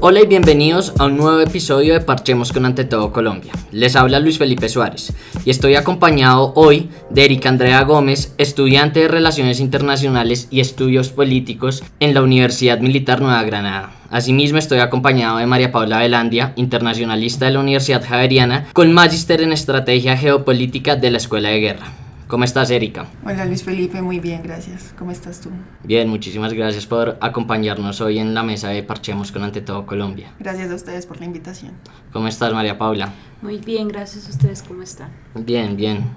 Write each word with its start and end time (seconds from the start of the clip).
Hola 0.00 0.20
y 0.20 0.26
bienvenidos 0.26 0.92
a 0.98 1.06
un 1.06 1.16
nuevo 1.16 1.40
episodio 1.40 1.94
de 1.94 2.02
Parchemos 2.02 2.52
con 2.52 2.66
Ante 2.66 2.84
Todo 2.84 3.12
Colombia. 3.12 3.52
Les 3.72 3.96
habla 3.96 4.20
Luis 4.20 4.36
Felipe 4.36 4.68
Suárez 4.68 5.14
y 5.46 5.48
estoy 5.48 5.74
acompañado 5.74 6.52
hoy 6.54 6.90
de 7.08 7.24
Erika 7.24 7.48
Andrea 7.48 7.82
Gómez, 7.82 8.34
estudiante 8.36 9.00
de 9.00 9.08
Relaciones 9.08 9.58
Internacionales 9.58 10.48
y 10.50 10.60
Estudios 10.60 11.08
Políticos 11.08 11.82
en 11.98 12.12
la 12.12 12.22
Universidad 12.22 12.78
Militar 12.80 13.22
Nueva 13.22 13.42
Granada. 13.44 13.90
Asimismo 14.10 14.58
estoy 14.58 14.80
acompañado 14.80 15.38
de 15.38 15.46
María 15.46 15.72
Paula 15.72 15.98
Velandia, 15.98 16.52
internacionalista 16.56 17.46
de 17.46 17.52
la 17.52 17.60
Universidad 17.60 18.06
Javeriana, 18.06 18.66
con 18.74 18.92
magíster 18.92 19.40
en 19.40 19.54
Estrategia 19.54 20.18
Geopolítica 20.18 20.96
de 20.96 21.10
la 21.10 21.16
Escuela 21.16 21.48
de 21.48 21.60
Guerra. 21.60 22.05
¿Cómo 22.28 22.42
estás, 22.42 22.72
Erika? 22.72 23.06
Hola, 23.24 23.44
Luis 23.44 23.62
Felipe, 23.62 24.02
muy 24.02 24.18
bien, 24.18 24.42
gracias. 24.42 24.92
¿Cómo 24.98 25.12
estás 25.12 25.40
tú? 25.40 25.50
Bien, 25.84 26.08
muchísimas 26.08 26.52
gracias 26.52 26.84
por 26.84 27.16
acompañarnos 27.20 28.00
hoy 28.00 28.18
en 28.18 28.34
la 28.34 28.42
mesa 28.42 28.70
de 28.70 28.82
Parchemos 28.82 29.30
con 29.30 29.44
Ante 29.44 29.60
Todo 29.60 29.86
Colombia. 29.86 30.34
Gracias 30.40 30.72
a 30.72 30.74
ustedes 30.74 31.06
por 31.06 31.20
la 31.20 31.26
invitación. 31.26 31.74
¿Cómo 32.12 32.26
estás, 32.26 32.52
María 32.52 32.76
Paula? 32.76 33.12
Muy 33.42 33.58
bien, 33.58 33.86
gracias 33.86 34.26
a 34.26 34.30
ustedes. 34.30 34.64
¿Cómo 34.64 34.82
están? 34.82 35.12
Bien, 35.36 35.76
bien. 35.76 36.10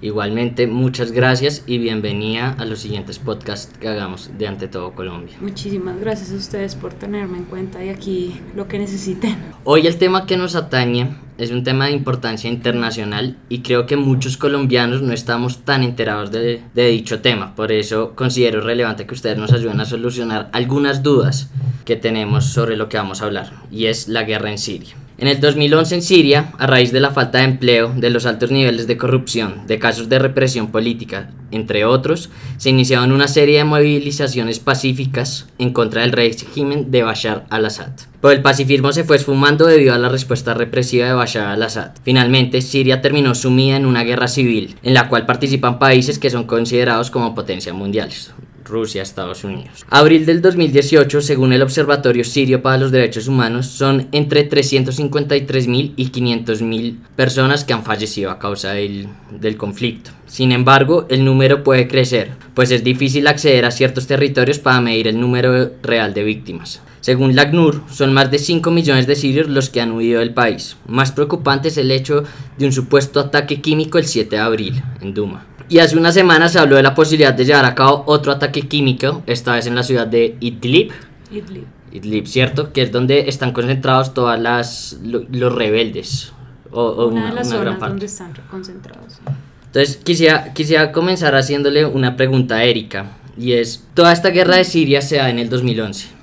Igualmente, 0.00 0.66
muchas 0.66 1.12
gracias 1.12 1.62
y 1.68 1.78
bienvenida 1.78 2.56
a 2.58 2.64
los 2.64 2.80
siguientes 2.80 3.20
podcasts 3.20 3.78
que 3.78 3.86
hagamos 3.86 4.32
de 4.36 4.48
Ante 4.48 4.66
Todo 4.66 4.92
Colombia. 4.92 5.36
Muchísimas 5.40 6.00
gracias 6.00 6.32
a 6.32 6.34
ustedes 6.34 6.74
por 6.74 6.94
tenerme 6.94 7.38
en 7.38 7.44
cuenta 7.44 7.82
y 7.84 7.90
aquí 7.90 8.40
lo 8.56 8.66
que 8.66 8.80
necesiten. 8.80 9.36
Hoy 9.62 9.86
el 9.86 9.98
tema 9.98 10.26
que 10.26 10.36
nos 10.36 10.56
atañe 10.56 11.14
es 11.36 11.50
un 11.50 11.64
tema 11.64 11.86
de 11.86 11.92
importancia 11.92 12.48
internacional 12.48 13.36
y 13.48 13.60
creo 13.60 13.86
que 13.86 13.96
muchos 13.96 14.36
colombianos 14.36 15.02
no 15.02 15.12
estamos 15.12 15.64
tan 15.64 15.82
enterados 15.82 16.30
de, 16.30 16.62
dicho 16.74 17.20
tema. 17.20 17.54
Por 17.54 17.72
eso 17.72 18.12
considero 18.14 18.60
relevante 18.60 19.06
que 19.06 19.14
ustedes 19.14 19.38
nos 19.38 19.52
ayuden 19.52 19.80
a 19.80 19.84
solucionar 19.84 20.48
algunas 20.52 21.02
dudas 21.02 21.50
que 21.84 21.96
tenemos 21.96 22.46
sobre 22.46 22.76
lo 22.76 22.88
que 22.88 22.96
vamos 22.96 23.20
a 23.20 23.26
hablar 23.26 23.52
y 23.70 23.86
es 23.86 24.08
la 24.08 24.22
guerra 24.22 24.50
en 24.50 24.58
Siria. 24.58 24.94
En 25.16 25.28
el 25.28 25.40
2011 25.40 25.94
en 25.94 26.02
Siria, 26.02 26.52
a 26.58 26.66
raíz 26.66 26.90
de 26.90 26.98
la 26.98 27.12
falta 27.12 27.38
de 27.38 27.44
empleo, 27.44 27.92
de 27.96 28.10
los 28.10 28.26
altos 28.26 28.50
niveles 28.50 28.88
de 28.88 28.96
corrupción, 28.96 29.64
de 29.68 29.78
casos 29.78 30.08
de 30.08 30.18
represión 30.18 30.72
política, 30.72 31.30
entre 31.52 31.84
otros, 31.84 32.30
se 32.56 32.70
iniciaron 32.70 33.12
una 33.12 33.28
serie 33.28 33.58
de 33.58 33.64
movilizaciones 33.64 34.58
pacíficas 34.58 35.46
en 35.58 35.72
contra 35.72 36.02
del 36.02 36.10
régimen 36.10 36.90
de 36.90 37.04
Bashar 37.04 37.46
al-Assad. 37.48 37.92
Pero 38.20 38.32
el 38.32 38.42
pacifismo 38.42 38.92
se 38.92 39.04
fue 39.04 39.14
esfumando 39.14 39.66
debido 39.66 39.94
a 39.94 39.98
la 39.98 40.08
respuesta 40.08 40.52
represiva 40.52 41.06
de 41.06 41.12
Bashar 41.12 41.46
al-Assad. 41.46 41.92
Finalmente, 42.02 42.60
Siria 42.60 43.00
terminó 43.00 43.36
sumida 43.36 43.76
en 43.76 43.86
una 43.86 44.02
guerra 44.02 44.26
civil, 44.26 44.74
en 44.82 44.94
la 44.94 45.08
cual 45.08 45.26
participan 45.26 45.78
países 45.78 46.18
que 46.18 46.30
son 46.30 46.44
considerados 46.44 47.12
como 47.12 47.36
potencias 47.36 47.76
mundiales. 47.76 48.32
Rusia, 48.74 49.02
Estados 49.02 49.44
Unidos. 49.44 49.86
Abril 49.88 50.26
del 50.26 50.42
2018, 50.42 51.20
según 51.20 51.52
el 51.52 51.62
Observatorio 51.62 52.24
Sirio 52.24 52.60
para 52.60 52.78
los 52.78 52.90
Derechos 52.90 53.28
Humanos, 53.28 53.66
son 53.66 54.08
entre 54.10 54.50
353.000 54.50 55.92
y 55.96 56.10
500.000 56.10 56.96
personas 57.14 57.62
que 57.62 57.72
han 57.72 57.84
fallecido 57.84 58.32
a 58.32 58.40
causa 58.40 58.72
del, 58.72 59.08
del 59.30 59.56
conflicto. 59.56 60.10
Sin 60.26 60.50
embargo, 60.50 61.06
el 61.08 61.24
número 61.24 61.62
puede 61.62 61.86
crecer, 61.86 62.32
pues 62.54 62.72
es 62.72 62.82
difícil 62.82 63.28
acceder 63.28 63.64
a 63.64 63.70
ciertos 63.70 64.08
territorios 64.08 64.58
para 64.58 64.80
medir 64.80 65.06
el 65.06 65.20
número 65.20 65.70
real 65.82 66.12
de 66.12 66.24
víctimas. 66.24 66.82
Según 67.00 67.36
la 67.36 67.42
ACNUR, 67.42 67.82
son 67.92 68.14
más 68.14 68.30
de 68.30 68.38
5 68.38 68.70
millones 68.70 69.06
de 69.06 69.14
sirios 69.14 69.48
los 69.48 69.68
que 69.68 69.82
han 69.82 69.92
huido 69.92 70.20
del 70.20 70.32
país. 70.32 70.78
Más 70.88 71.12
preocupante 71.12 71.68
es 71.68 71.76
el 71.76 71.90
hecho 71.90 72.24
de 72.56 72.64
un 72.64 72.72
supuesto 72.72 73.20
ataque 73.20 73.60
químico 73.60 73.98
el 73.98 74.06
7 74.06 74.36
de 74.36 74.42
abril 74.42 74.82
en 75.02 75.12
Duma. 75.12 75.46
Y 75.68 75.78
hace 75.78 75.96
una 75.96 76.12
semana 76.12 76.48
se 76.48 76.58
habló 76.58 76.76
de 76.76 76.82
la 76.82 76.94
posibilidad 76.94 77.34
de 77.34 77.44
llevar 77.44 77.64
a 77.64 77.74
cabo 77.74 78.04
otro 78.06 78.32
ataque 78.32 78.62
químico, 78.62 79.22
esta 79.26 79.54
vez 79.54 79.66
en 79.66 79.74
la 79.74 79.82
ciudad 79.82 80.06
de 80.06 80.36
Idlib. 80.40 80.92
Idlib. 81.30 81.64
Idlib, 81.92 82.26
¿cierto? 82.26 82.72
Que 82.72 82.82
es 82.82 82.92
donde 82.92 83.28
están 83.28 83.52
concentrados 83.52 84.14
todas 84.14 84.38
las 84.38 84.98
lo, 85.02 85.24
los 85.30 85.54
rebeldes. 85.54 86.32
O, 86.70 86.82
o 86.82 87.08
una, 87.08 87.20
una, 87.20 87.28
de 87.30 87.34
las 87.36 87.48
una 87.48 87.56
zonas 87.56 87.80
donde 87.80 88.06
están 88.06 88.32
concentrados. 88.50 89.20
Entonces 89.66 89.96
quisiera, 89.96 90.52
quisiera 90.52 90.92
comenzar 90.92 91.34
haciéndole 91.34 91.84
una 91.84 92.16
pregunta 92.16 92.56
a 92.56 92.64
Erika. 92.64 93.12
Y 93.36 93.52
es, 93.52 93.84
toda 93.94 94.12
esta 94.12 94.30
guerra 94.30 94.56
de 94.56 94.64
Siria 94.64 95.02
se 95.02 95.16
da 95.16 95.30
en 95.30 95.38
el 95.38 95.48
2011 95.48 96.13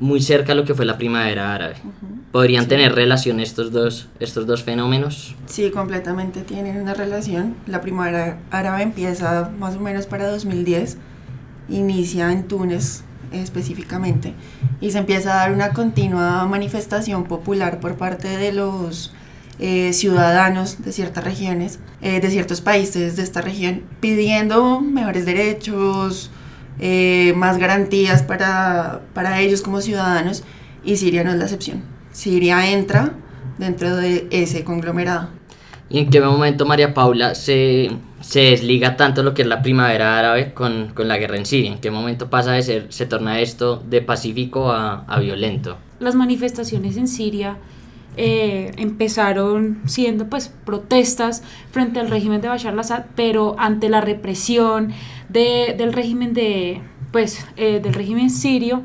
muy 0.00 0.20
cerca 0.20 0.52
a 0.52 0.54
lo 0.54 0.64
que 0.64 0.74
fue 0.74 0.84
la 0.84 0.98
primavera 0.98 1.54
árabe. 1.54 1.74
Uh 1.84 1.88
-huh. 1.88 2.32
¿Podrían 2.32 2.64
sí. 2.64 2.70
tener 2.70 2.94
relación 2.94 3.40
estos 3.40 3.70
dos, 3.70 4.08
estos 4.18 4.46
dos 4.46 4.62
fenómenos? 4.62 5.34
Sí, 5.46 5.70
completamente 5.70 6.42
tienen 6.42 6.80
una 6.80 6.94
relación. 6.94 7.54
La 7.66 7.80
primavera 7.80 8.38
árabe 8.50 8.82
empieza 8.82 9.50
más 9.58 9.76
o 9.76 9.80
menos 9.80 10.06
para 10.06 10.28
2010, 10.28 10.96
inicia 11.68 12.32
en 12.32 12.44
Túnez 12.44 13.04
específicamente, 13.32 14.34
y 14.80 14.90
se 14.90 14.98
empieza 14.98 15.32
a 15.32 15.36
dar 15.36 15.52
una 15.52 15.72
continua 15.72 16.44
manifestación 16.46 17.24
popular 17.24 17.78
por 17.78 17.94
parte 17.94 18.26
de 18.26 18.52
los 18.52 19.12
eh, 19.60 19.92
ciudadanos 19.92 20.82
de 20.82 20.92
ciertas 20.92 21.22
regiones, 21.22 21.78
eh, 22.00 22.20
de 22.20 22.30
ciertos 22.30 22.60
países 22.60 23.16
de 23.16 23.22
esta 23.22 23.40
región, 23.40 23.82
pidiendo 24.00 24.80
mejores 24.80 25.26
derechos, 25.26 26.30
eh, 26.80 27.34
más 27.36 27.58
garantías 27.58 28.22
para, 28.22 29.02
para 29.12 29.40
ellos 29.40 29.62
como 29.62 29.80
ciudadanos 29.80 30.44
y 30.84 30.96
Siria 30.96 31.22
no 31.22 31.30
es 31.30 31.36
la 31.36 31.44
excepción. 31.44 31.82
Siria 32.10 32.70
entra 32.70 33.12
dentro 33.58 33.96
de 33.96 34.26
ese 34.30 34.64
conglomerado. 34.64 35.28
¿Y 35.90 35.98
en 35.98 36.10
qué 36.10 36.20
momento 36.20 36.64
María 36.66 36.94
Paula 36.94 37.34
se, 37.34 37.90
se 38.20 38.40
desliga 38.40 38.96
tanto 38.96 39.22
lo 39.22 39.34
que 39.34 39.42
es 39.42 39.48
la 39.48 39.60
primavera 39.60 40.18
árabe 40.18 40.54
con, 40.54 40.92
con, 40.94 41.08
la 41.08 41.18
guerra 41.18 41.36
en 41.36 41.46
Siria? 41.46 41.70
¿En 41.70 41.80
qué 41.80 41.90
momento 41.90 42.30
pasa 42.30 42.52
de 42.52 42.62
ser, 42.62 42.86
se 42.90 43.06
torna 43.06 43.40
esto 43.40 43.82
de 43.88 44.00
pacífico 44.00 44.72
a, 44.72 45.04
a 45.06 45.20
violento? 45.20 45.76
Las 45.98 46.14
manifestaciones 46.14 46.96
en 46.96 47.08
Siria 47.08 47.58
eh, 48.16 48.72
empezaron 48.76 49.80
siendo 49.86 50.28
pues 50.28 50.52
protestas 50.64 51.42
frente 51.70 52.00
al 52.00 52.10
régimen 52.10 52.40
de 52.40 52.48
Bashar 52.48 52.72
al-Assad, 52.72 53.04
pero 53.14 53.54
ante 53.58 53.88
la 53.88 54.00
represión 54.00 54.92
de, 55.32 55.74
del 55.76 55.92
régimen 55.92 56.34
de 56.34 56.82
pues 57.12 57.44
eh, 57.56 57.80
del 57.82 57.94
régimen 57.94 58.30
sirio 58.30 58.82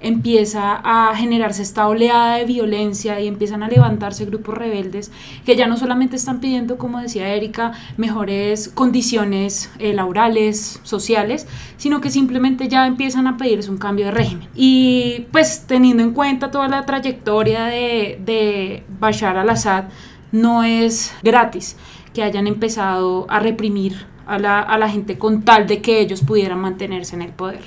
empieza 0.00 0.80
a 0.84 1.14
generarse 1.16 1.62
esta 1.62 1.88
oleada 1.88 2.36
de 2.36 2.44
violencia 2.44 3.18
y 3.18 3.26
empiezan 3.26 3.62
a 3.62 3.68
levantarse 3.68 4.26
grupos 4.26 4.56
rebeldes 4.56 5.10
que 5.44 5.56
ya 5.56 5.66
no 5.66 5.78
solamente 5.78 6.16
están 6.16 6.40
pidiendo, 6.40 6.76
como 6.76 7.00
decía 7.00 7.34
Erika, 7.34 7.72
mejores 7.96 8.68
condiciones 8.68 9.70
eh, 9.78 9.94
laborales, 9.94 10.80
sociales, 10.82 11.46
sino 11.78 12.00
que 12.00 12.10
simplemente 12.10 12.68
ya 12.68 12.86
empiezan 12.86 13.26
a 13.26 13.36
pedirse 13.36 13.70
un 13.70 13.78
cambio 13.78 14.06
de 14.06 14.10
régimen. 14.10 14.48
Y 14.54 15.26
pues 15.32 15.64
teniendo 15.66 16.02
en 16.02 16.12
cuenta 16.12 16.50
toda 16.50 16.68
la 16.68 16.84
trayectoria 16.84 17.64
de 17.64 18.84
Bashar 19.00 19.38
al-Assad, 19.38 19.86
no 20.30 20.62
es 20.62 21.14
gratis 21.22 21.76
que 22.12 22.22
hayan 22.22 22.46
empezado 22.46 23.26
a 23.28 23.40
reprimir 23.40 24.06
a 24.26 24.38
la, 24.38 24.60
a 24.60 24.76
la 24.78 24.88
gente 24.88 25.18
con 25.18 25.42
tal 25.42 25.66
de 25.66 25.80
que 25.80 26.00
ellos 26.00 26.22
pudieran 26.22 26.60
mantenerse 26.60 27.16
en 27.16 27.22
el 27.22 27.30
poder. 27.30 27.62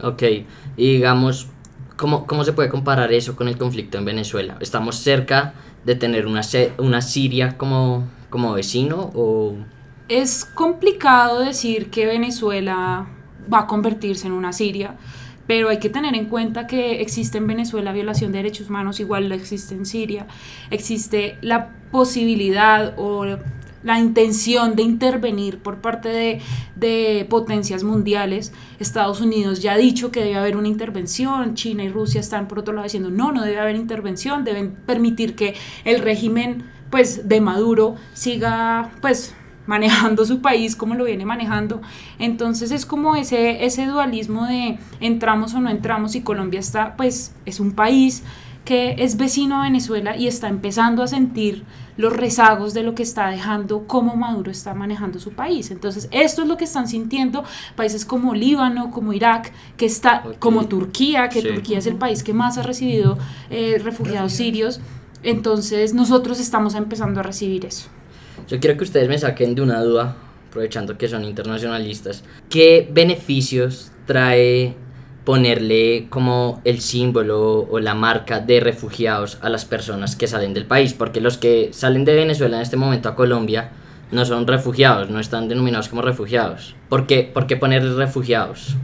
Ok, 0.00 0.22
y 0.76 0.92
digamos, 0.92 1.48
¿cómo, 1.96 2.26
¿cómo 2.26 2.44
se 2.44 2.52
puede 2.52 2.68
comparar 2.68 3.12
eso 3.12 3.36
con 3.36 3.48
el 3.48 3.56
conflicto 3.56 3.98
en 3.98 4.04
Venezuela? 4.04 4.56
¿Estamos 4.60 4.96
cerca 4.96 5.54
de 5.84 5.94
tener 5.94 6.26
una, 6.26 6.42
una 6.78 7.02
Siria 7.02 7.56
como, 7.56 8.06
como 8.30 8.52
vecino 8.52 9.10
o...? 9.14 9.54
Es 10.08 10.44
complicado 10.44 11.40
decir 11.40 11.90
que 11.90 12.06
Venezuela 12.06 13.06
va 13.52 13.60
a 13.60 13.66
convertirse 13.66 14.26
en 14.26 14.32
una 14.32 14.52
Siria, 14.52 14.96
pero 15.46 15.68
hay 15.68 15.78
que 15.78 15.88
tener 15.88 16.14
en 16.14 16.26
cuenta 16.26 16.66
que 16.66 17.00
existe 17.00 17.38
en 17.38 17.46
Venezuela 17.46 17.92
violación 17.92 18.32
de 18.32 18.38
derechos 18.38 18.68
humanos, 18.68 19.00
igual 19.00 19.28
lo 19.28 19.34
existe 19.34 19.74
en 19.74 19.86
Siria, 19.86 20.26
existe 20.70 21.38
la 21.40 21.70
posibilidad 21.90 22.94
o 22.98 23.24
la 23.82 23.98
intención 23.98 24.74
de 24.76 24.82
intervenir 24.82 25.58
por 25.58 25.80
parte 25.80 26.08
de, 26.08 26.40
de, 26.76 27.26
potencias 27.28 27.84
mundiales. 27.84 28.52
Estados 28.78 29.20
Unidos 29.20 29.62
ya 29.62 29.72
ha 29.72 29.76
dicho 29.76 30.10
que 30.10 30.20
debe 30.20 30.36
haber 30.36 30.56
una 30.56 30.68
intervención, 30.68 31.54
China 31.54 31.84
y 31.84 31.88
Rusia 31.88 32.20
están 32.20 32.48
por 32.48 32.58
otro 32.58 32.74
lado 32.74 32.84
diciendo 32.84 33.10
no, 33.10 33.32
no 33.32 33.42
debe 33.42 33.60
haber 33.60 33.76
intervención, 33.76 34.44
deben 34.44 34.72
permitir 34.72 35.34
que 35.34 35.54
el 35.84 36.00
régimen 36.00 36.64
pues 36.90 37.28
de 37.28 37.40
Maduro 37.40 37.96
siga 38.14 38.90
pues 39.00 39.34
manejando 39.66 40.24
su 40.24 40.40
país 40.40 40.74
como 40.74 40.94
lo 40.94 41.04
viene 41.04 41.26
manejando. 41.26 41.82
Entonces 42.18 42.70
es 42.70 42.86
como 42.86 43.16
ese, 43.16 43.64
ese 43.64 43.86
dualismo 43.86 44.46
de 44.46 44.78
entramos 44.98 45.54
o 45.54 45.60
no 45.60 45.70
entramos 45.70 46.14
y 46.14 46.22
Colombia 46.22 46.58
está 46.58 46.96
pues 46.96 47.34
es 47.44 47.60
un 47.60 47.72
país 47.72 48.24
que 48.68 48.96
es 48.98 49.16
vecino 49.16 49.58
a 49.58 49.62
Venezuela 49.62 50.14
y 50.14 50.26
está 50.26 50.46
empezando 50.46 51.02
a 51.02 51.06
sentir 51.06 51.64
los 51.96 52.12
rezagos 52.12 52.74
de 52.74 52.82
lo 52.82 52.94
que 52.94 53.02
está 53.02 53.30
dejando, 53.30 53.86
cómo 53.86 54.14
Maduro 54.14 54.50
está 54.50 54.74
manejando 54.74 55.18
su 55.18 55.32
país. 55.32 55.70
Entonces, 55.70 56.06
esto 56.10 56.42
es 56.42 56.48
lo 56.48 56.58
que 56.58 56.64
están 56.64 56.86
sintiendo 56.86 57.44
países 57.76 58.04
como 58.04 58.34
Líbano, 58.34 58.90
como 58.90 59.14
Irak, 59.14 59.54
que 59.78 59.86
está, 59.86 60.20
okay. 60.22 60.36
como 60.38 60.66
Turquía, 60.66 61.30
que 61.30 61.40
sí. 61.40 61.48
Turquía 61.48 61.78
es 61.78 61.86
el 61.86 61.96
país 61.96 62.22
que 62.22 62.34
más 62.34 62.58
ha 62.58 62.62
recibido 62.62 63.16
eh, 63.48 63.80
refugiados 63.82 64.34
sirios. 64.34 64.80
Entonces, 65.22 65.94
nosotros 65.94 66.38
estamos 66.38 66.74
empezando 66.74 67.20
a 67.20 67.22
recibir 67.22 67.64
eso. 67.64 67.88
Yo 68.48 68.60
quiero 68.60 68.76
que 68.76 68.84
ustedes 68.84 69.08
me 69.08 69.16
saquen 69.16 69.54
de 69.54 69.62
una 69.62 69.80
duda, 69.80 70.14
aprovechando 70.50 70.98
que 70.98 71.08
son 71.08 71.24
internacionalistas. 71.24 72.22
¿Qué 72.50 72.86
beneficios 72.92 73.92
trae 74.04 74.76
ponerle 75.28 76.06
como 76.08 76.62
el 76.64 76.80
símbolo 76.80 77.68
o 77.68 77.80
la 77.80 77.94
marca 77.94 78.40
de 78.40 78.60
refugiados 78.60 79.36
a 79.42 79.50
las 79.50 79.66
personas 79.66 80.16
que 80.16 80.26
salen 80.26 80.54
del 80.54 80.64
país, 80.64 80.94
porque 80.94 81.20
los 81.20 81.36
que 81.36 81.68
salen 81.74 82.06
de 82.06 82.14
Venezuela 82.14 82.56
en 82.56 82.62
este 82.62 82.78
momento 82.78 83.10
a 83.10 83.14
Colombia 83.14 83.72
no 84.10 84.24
son 84.24 84.46
refugiados, 84.46 85.10
no 85.10 85.20
están 85.20 85.48
denominados 85.48 85.90
como 85.90 86.00
refugiados. 86.00 86.76
¿Por 86.88 87.06
qué, 87.06 87.30
¿Por 87.30 87.46
qué 87.46 87.56
refugiados? 87.56 88.74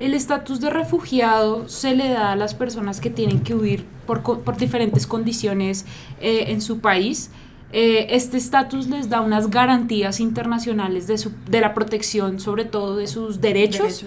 El 0.00 0.14
estatus 0.14 0.60
de 0.60 0.70
refugiado 0.70 1.68
se 1.68 1.94
le 1.94 2.08
da 2.08 2.32
a 2.32 2.36
las 2.36 2.54
personas 2.54 3.00
que 3.00 3.10
tienen 3.10 3.38
que 3.38 3.54
huir 3.54 3.84
por, 4.08 4.22
por 4.22 4.56
diferentes 4.56 5.06
condiciones 5.06 5.86
eh, 6.20 6.46
en 6.48 6.62
su 6.62 6.80
país 6.80 7.30
eh, 7.72 8.08
este 8.10 8.36
estatus 8.36 8.88
les 8.88 9.08
da 9.08 9.20
unas 9.20 9.48
garantías 9.48 10.18
internacionales 10.18 11.06
de, 11.06 11.18
su, 11.18 11.32
de 11.48 11.60
la 11.60 11.72
protección, 11.72 12.40
sobre 12.40 12.64
todo 12.64 12.96
de 12.96 13.06
sus 13.06 13.40
derechos. 13.40 14.04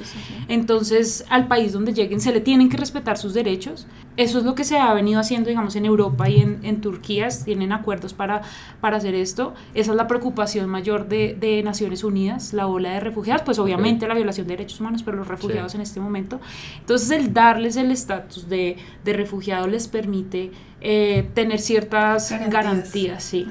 Entonces, 0.50 1.25
al 1.30 1.48
país 1.48 1.71
donde 1.71 1.94
lleguen 1.94 2.19
se 2.19 2.33
le 2.33 2.42
tienen 2.42 2.69
que 2.69 2.77
respetar 2.77 3.18
sus 3.18 3.33
derechos. 3.33 3.88
Eso 4.15 4.39
es 4.39 4.45
lo 4.45 4.54
que 4.54 4.63
se 4.63 4.77
ha 4.77 4.94
venido 4.94 5.19
haciendo, 5.19 5.50
digamos, 5.50 5.75
en 5.75 5.86
Europa 5.86 6.30
y 6.30 6.39
en, 6.39 6.60
en 6.63 6.81
Turquía. 6.81 7.30
Tienen 7.44 7.71
acuerdos 7.71 8.13
para, 8.13 8.42
para 8.80 8.98
hacer 8.98 9.15
esto. 9.15 9.54
Esa 9.74 9.92
es 9.92 9.98
la 9.98 10.07
preocupación 10.07 10.69
mayor 10.69 11.07
de, 11.07 11.36
de 11.39 11.63
Naciones 11.63 12.04
Unidas, 12.04 12.54
la 12.54 12.68
ola 12.68 12.92
de 12.92 13.00
refugiados. 13.00 13.42
Pues 13.44 13.57
obviamente 13.60 14.07
la 14.07 14.13
violación 14.13 14.48
de 14.48 14.57
derechos 14.57 14.80
humanos, 14.80 15.01
pero 15.04 15.18
los 15.18 15.27
refugiados 15.27 15.74
en 15.75 15.81
este 15.81 16.00
momento. 16.00 16.39
Entonces, 16.80 17.10
el 17.12 17.33
darles 17.33 17.75
el 17.75 17.92
estatus 17.92 18.48
de, 18.50 18.77
de 19.04 19.13
refugiado 19.13 19.68
les 19.68 19.88
permite 19.88 20.51
eh, 20.81 21.30
tener 21.33 21.59
ciertas 21.59 22.33
garantías, 22.50 23.24
sí. 23.24 23.48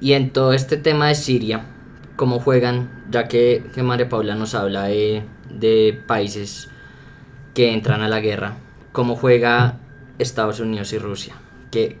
Y 0.00 0.12
en 0.12 0.30
todo 0.30 0.52
este 0.52 0.76
tema 0.76 1.08
de 1.08 1.14
Siria, 1.14 1.66
¿cómo 2.16 2.38
juegan? 2.40 3.04
Ya 3.10 3.28
que, 3.28 3.64
que 3.74 3.82
María 3.82 4.08
Paula 4.08 4.34
nos 4.34 4.54
habla 4.54 4.84
de, 4.84 5.24
de 5.50 6.00
países 6.06 6.68
que 7.54 7.72
entran 7.72 8.02
a 8.02 8.08
la 8.08 8.20
guerra, 8.20 8.56
¿cómo 8.94 9.16
juega 9.16 9.80
Estados 10.20 10.60
Unidos 10.60 10.92
y 10.92 10.98
Rusia? 10.98 11.34
¿Qué, 11.72 11.98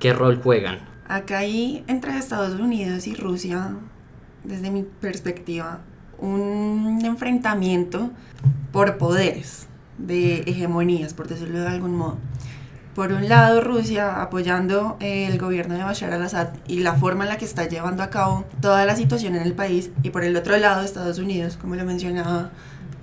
qué, 0.00 0.12
rol 0.14 0.40
juegan? 0.42 0.78
Acá 1.06 1.38
hay 1.38 1.84
entre 1.88 2.16
Estados 2.16 2.58
Unidos 2.58 3.06
y 3.06 3.14
Rusia, 3.14 3.76
desde 4.44 4.70
mi 4.70 4.82
perspectiva, 4.82 5.80
un 6.18 7.02
enfrentamiento 7.04 8.10
por 8.72 8.96
poderes, 8.96 9.68
de 9.98 10.38
hegemonías, 10.46 11.12
por 11.12 11.28
decirlo 11.28 11.60
de 11.60 11.68
algún 11.68 11.94
modo 11.94 12.16
por 12.94 13.10
un 13.12 13.26
lado 13.26 13.62
Rusia 13.62 14.20
apoyando 14.20 14.98
el 15.00 15.38
gobierno 15.38 15.74
de 15.74 15.82
Bashar 15.82 16.12
al-Assad 16.12 16.48
y 16.68 16.80
la 16.80 16.94
forma 16.94 17.24
en 17.24 17.30
la 17.30 17.38
que 17.38 17.46
está 17.46 17.66
llevando 17.66 18.02
a 18.02 18.10
cabo 18.10 18.44
toda 18.60 18.84
la 18.84 18.96
situación 18.96 19.34
en 19.34 19.42
el 19.42 19.54
país, 19.54 19.90
y 20.02 20.10
por 20.10 20.24
el 20.24 20.36
otro 20.36 20.58
lado 20.58 20.82
Estados 20.82 21.18
Unidos, 21.18 21.56
como 21.56 21.74
lo 21.74 21.86
mencionaba 21.86 22.50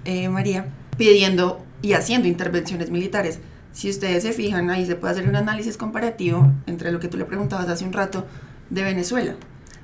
eh, 0.05 0.29
María, 0.29 0.67
pidiendo 0.95 1.65
y 1.81 1.93
haciendo 1.93 2.27
intervenciones 2.27 2.89
militares. 2.89 3.39
Si 3.71 3.89
ustedes 3.89 4.23
se 4.23 4.33
fijan, 4.33 4.69
ahí 4.69 4.85
se 4.85 4.95
puede 4.95 5.13
hacer 5.13 5.29
un 5.29 5.35
análisis 5.35 5.77
comparativo 5.77 6.51
entre 6.65 6.91
lo 6.91 6.99
que 6.99 7.07
tú 7.07 7.17
le 7.17 7.25
preguntabas 7.25 7.69
hace 7.69 7.85
un 7.85 7.93
rato 7.93 8.25
de 8.69 8.83
Venezuela. 8.83 9.35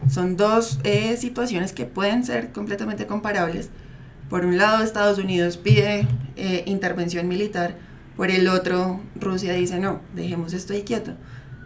Son 0.09 0.37
dos 0.37 0.79
eh, 0.83 1.17
situaciones 1.17 1.73
que 1.73 1.85
pueden 1.85 2.23
ser 2.23 2.51
completamente 2.51 3.07
comparables. 3.07 3.69
Por 4.29 4.45
un 4.45 4.57
lado, 4.57 4.83
Estados 4.83 5.17
Unidos 5.17 5.57
pide 5.57 6.07
eh, 6.35 6.63
intervención 6.65 7.27
militar 7.27 7.75
por 8.15 8.31
el 8.31 8.47
otro, 8.47 9.01
Rusia 9.19 9.53
dice, 9.53 9.79
no, 9.79 10.01
dejemos 10.15 10.53
esto 10.53 10.73
ahí 10.73 10.83
quieto. 10.83 11.13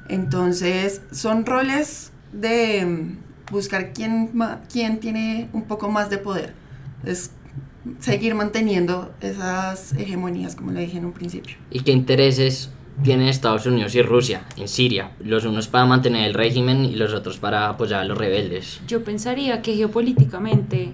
Entonces, 0.08 1.02
son 1.12 1.46
roles 1.46 2.12
de 2.34 2.86
mm, 2.86 3.52
buscar 3.52 3.94
quién, 3.94 4.31
quién 4.72 5.00
tiene 5.00 5.50
un 5.54 5.64
poco 5.64 5.90
más 5.90 6.10
de 6.10 6.18
poder. 6.18 6.54
Es 7.06 7.31
seguir 8.00 8.36
manteniendo 8.36 9.12
esas 9.21 9.94
hegemonías, 9.94 10.56
como 10.56 10.71
le 10.71 10.81
dije 10.81 10.97
en 10.97 11.06
un 11.06 11.13
principio. 11.13 11.57
¿Y 11.71 11.81
qué 11.81 11.91
intereses 11.91 12.69
tienen 13.03 13.27
Estados 13.27 13.65
Unidos 13.65 13.95
y 13.95 14.01
Rusia 14.01 14.45
en 14.57 14.68
Siria? 14.68 15.12
Los 15.19 15.45
unos 15.45 15.68
para 15.68 15.86
mantener 15.86 16.25
el 16.27 16.33
régimen 16.33 16.86
y 16.86 16.95
los 16.95 17.13
otros 17.13 17.38
para 17.38 17.69
apoyar 17.69 18.01
a 18.01 18.06
los 18.06 18.18
rebeldes. 18.18 18.81
Yo 18.88 19.03
pensaría 19.03 19.62
que 19.62 19.75
geopolíticamente 19.75 20.94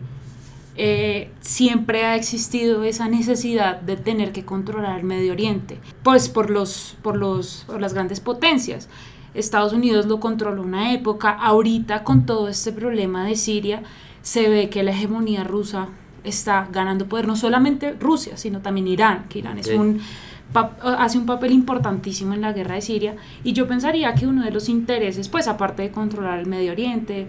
eh, 0.77 1.29
siempre 1.39 2.03
ha 2.03 2.15
existido 2.15 2.83
esa 2.83 3.07
necesidad 3.07 3.79
de 3.79 3.95
tener 3.95 4.33
que 4.33 4.43
controlar 4.43 4.99
el 4.99 5.05
Medio 5.05 5.31
Oriente, 5.31 5.79
pues 6.03 6.27
por, 6.27 6.49
los, 6.49 6.97
por, 7.01 7.15
los, 7.15 7.63
por 7.67 7.79
las 7.79 7.93
grandes 7.93 8.19
potencias. 8.19 8.89
Estados 9.33 9.73
Unidos 9.73 10.05
lo 10.05 10.19
controló 10.19 10.61
una 10.61 10.93
época, 10.93 11.31
ahorita 11.31 12.03
con 12.03 12.25
todo 12.25 12.49
este 12.49 12.71
problema 12.71 13.25
de 13.25 13.35
Siria, 13.35 13.83
se 14.21 14.49
ve 14.49 14.69
que 14.69 14.83
la 14.83 14.91
hegemonía 14.91 15.43
rusa 15.43 15.89
está 16.25 16.67
ganando 16.71 17.07
poder, 17.07 17.27
no 17.27 17.35
solamente 17.35 17.93
Rusia, 17.93 18.37
sino 18.37 18.61
también 18.61 18.87
Irán, 18.87 19.25
que 19.29 19.39
Irán 19.39 19.57
es 19.57 19.67
un, 19.67 19.99
hace 20.53 21.17
un 21.17 21.25
papel 21.25 21.51
importantísimo 21.51 22.33
en 22.33 22.41
la 22.41 22.53
guerra 22.53 22.75
de 22.75 22.81
Siria, 22.81 23.15
y 23.43 23.53
yo 23.53 23.67
pensaría 23.67 24.13
que 24.15 24.27
uno 24.27 24.43
de 24.43 24.51
los 24.51 24.69
intereses, 24.69 25.29
pues 25.29 25.47
aparte 25.47 25.83
de 25.83 25.91
controlar 25.91 26.39
el 26.39 26.45
Medio 26.47 26.71
Oriente, 26.71 27.27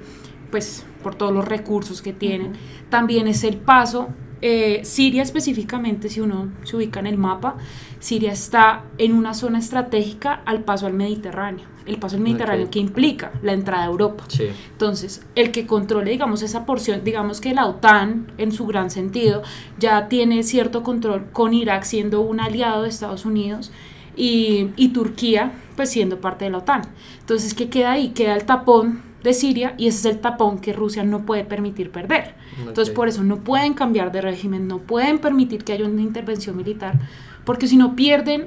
pues 0.51 0.87
por 1.03 1.15
todos 1.15 1.33
los 1.33 1.45
recursos 1.45 2.03
que 2.03 2.13
tienen. 2.13 2.53
También 2.89 3.29
es 3.29 3.45
el 3.45 3.57
paso, 3.57 4.09
eh, 4.49 4.85
Siria 4.85 5.25
específicamente, 5.25 6.09
si 6.09 6.21
uno 6.21 6.53
se 6.63 6.77
ubica 6.77 7.01
en 7.01 7.09
el 7.09 7.19
mapa, 7.19 7.57
Siria 7.99 8.31
está 8.31 8.85
en 8.97 9.13
una 9.13 9.35
zona 9.35 9.59
estratégica 9.59 10.41
al 10.45 10.63
paso 10.63 10.87
al 10.87 10.93
Mediterráneo. 10.93 11.67
El 11.85 11.99
paso 11.99 12.15
al 12.15 12.23
Mediterráneo 12.23 12.71
que 12.71 12.79
implica 12.79 13.33
la 13.43 13.53
entrada 13.53 13.83
a 13.83 13.87
Europa. 13.87 14.23
Entonces, 14.71 15.27
el 15.35 15.51
que 15.51 15.67
controle, 15.67 16.13
digamos, 16.13 16.43
esa 16.43 16.65
porción, 16.65 17.03
digamos 17.03 17.41
que 17.41 17.55
la 17.55 17.67
OTAN, 17.67 18.31
en 18.39 18.53
su 18.53 18.67
gran 18.67 18.93
sentido, 18.93 19.43
ya 19.81 20.07
tiene 20.07 20.45
cierto 20.45 20.85
control 20.85 21.27
con 21.33 21.53
Irak 21.53 21.83
siendo 21.83 22.21
un 22.21 22.39
aliado 22.39 22.85
de 22.85 22.89
Estados 22.89 23.25
Unidos 23.25 23.73
y, 24.15 24.69
y 24.77 24.91
Turquía, 24.91 25.55
pues 25.75 25.91
siendo 25.91 26.21
parte 26.21 26.45
de 26.45 26.53
la 26.53 26.59
OTAN. 26.59 26.83
Entonces, 27.19 27.53
¿qué 27.53 27.69
queda 27.69 27.91
ahí? 27.91 28.11
Queda 28.11 28.37
el 28.37 28.45
tapón 28.45 29.03
de 29.27 29.35
Siria 29.35 29.75
y 29.77 29.89
ese 29.89 29.99
es 29.99 30.15
el 30.15 30.21
tapón 30.21 30.59
que 30.59 30.73
Rusia 30.73 31.05
no 31.05 31.27
puede 31.27 31.45
permitir 31.45 31.91
perder. 31.91 32.35
Entonces 32.59 32.95
por 32.95 33.09
eso 33.09 33.23
no 33.23 33.39
pueden 33.39 33.75
cambiar 33.75 34.13
de 34.13 34.21
régimen, 34.21 34.67
no 34.69 34.79
pueden 34.79 35.19
permitir 35.19 35.65
que 35.65 35.73
haya 35.73 35.85
una 35.85 36.03
intervención 36.03 36.57
militar, 36.57 36.99
porque 37.45 37.67
si 37.67 37.77
no 37.77 37.97
pierden 37.97 38.47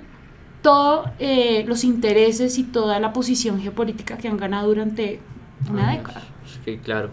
todos 0.61 1.07
eh, 1.19 1.63
los 1.67 1.83
intereses 1.83 2.57
y 2.57 2.63
toda 2.63 2.99
la 2.99 3.13
posición 3.13 3.61
geopolítica 3.61 4.17
que 4.17 4.27
han 4.27 4.37
ganado 4.37 4.67
durante 4.67 5.19
una 5.69 5.91
década. 5.91 6.23
Sí, 6.65 6.79
claro. 6.83 7.09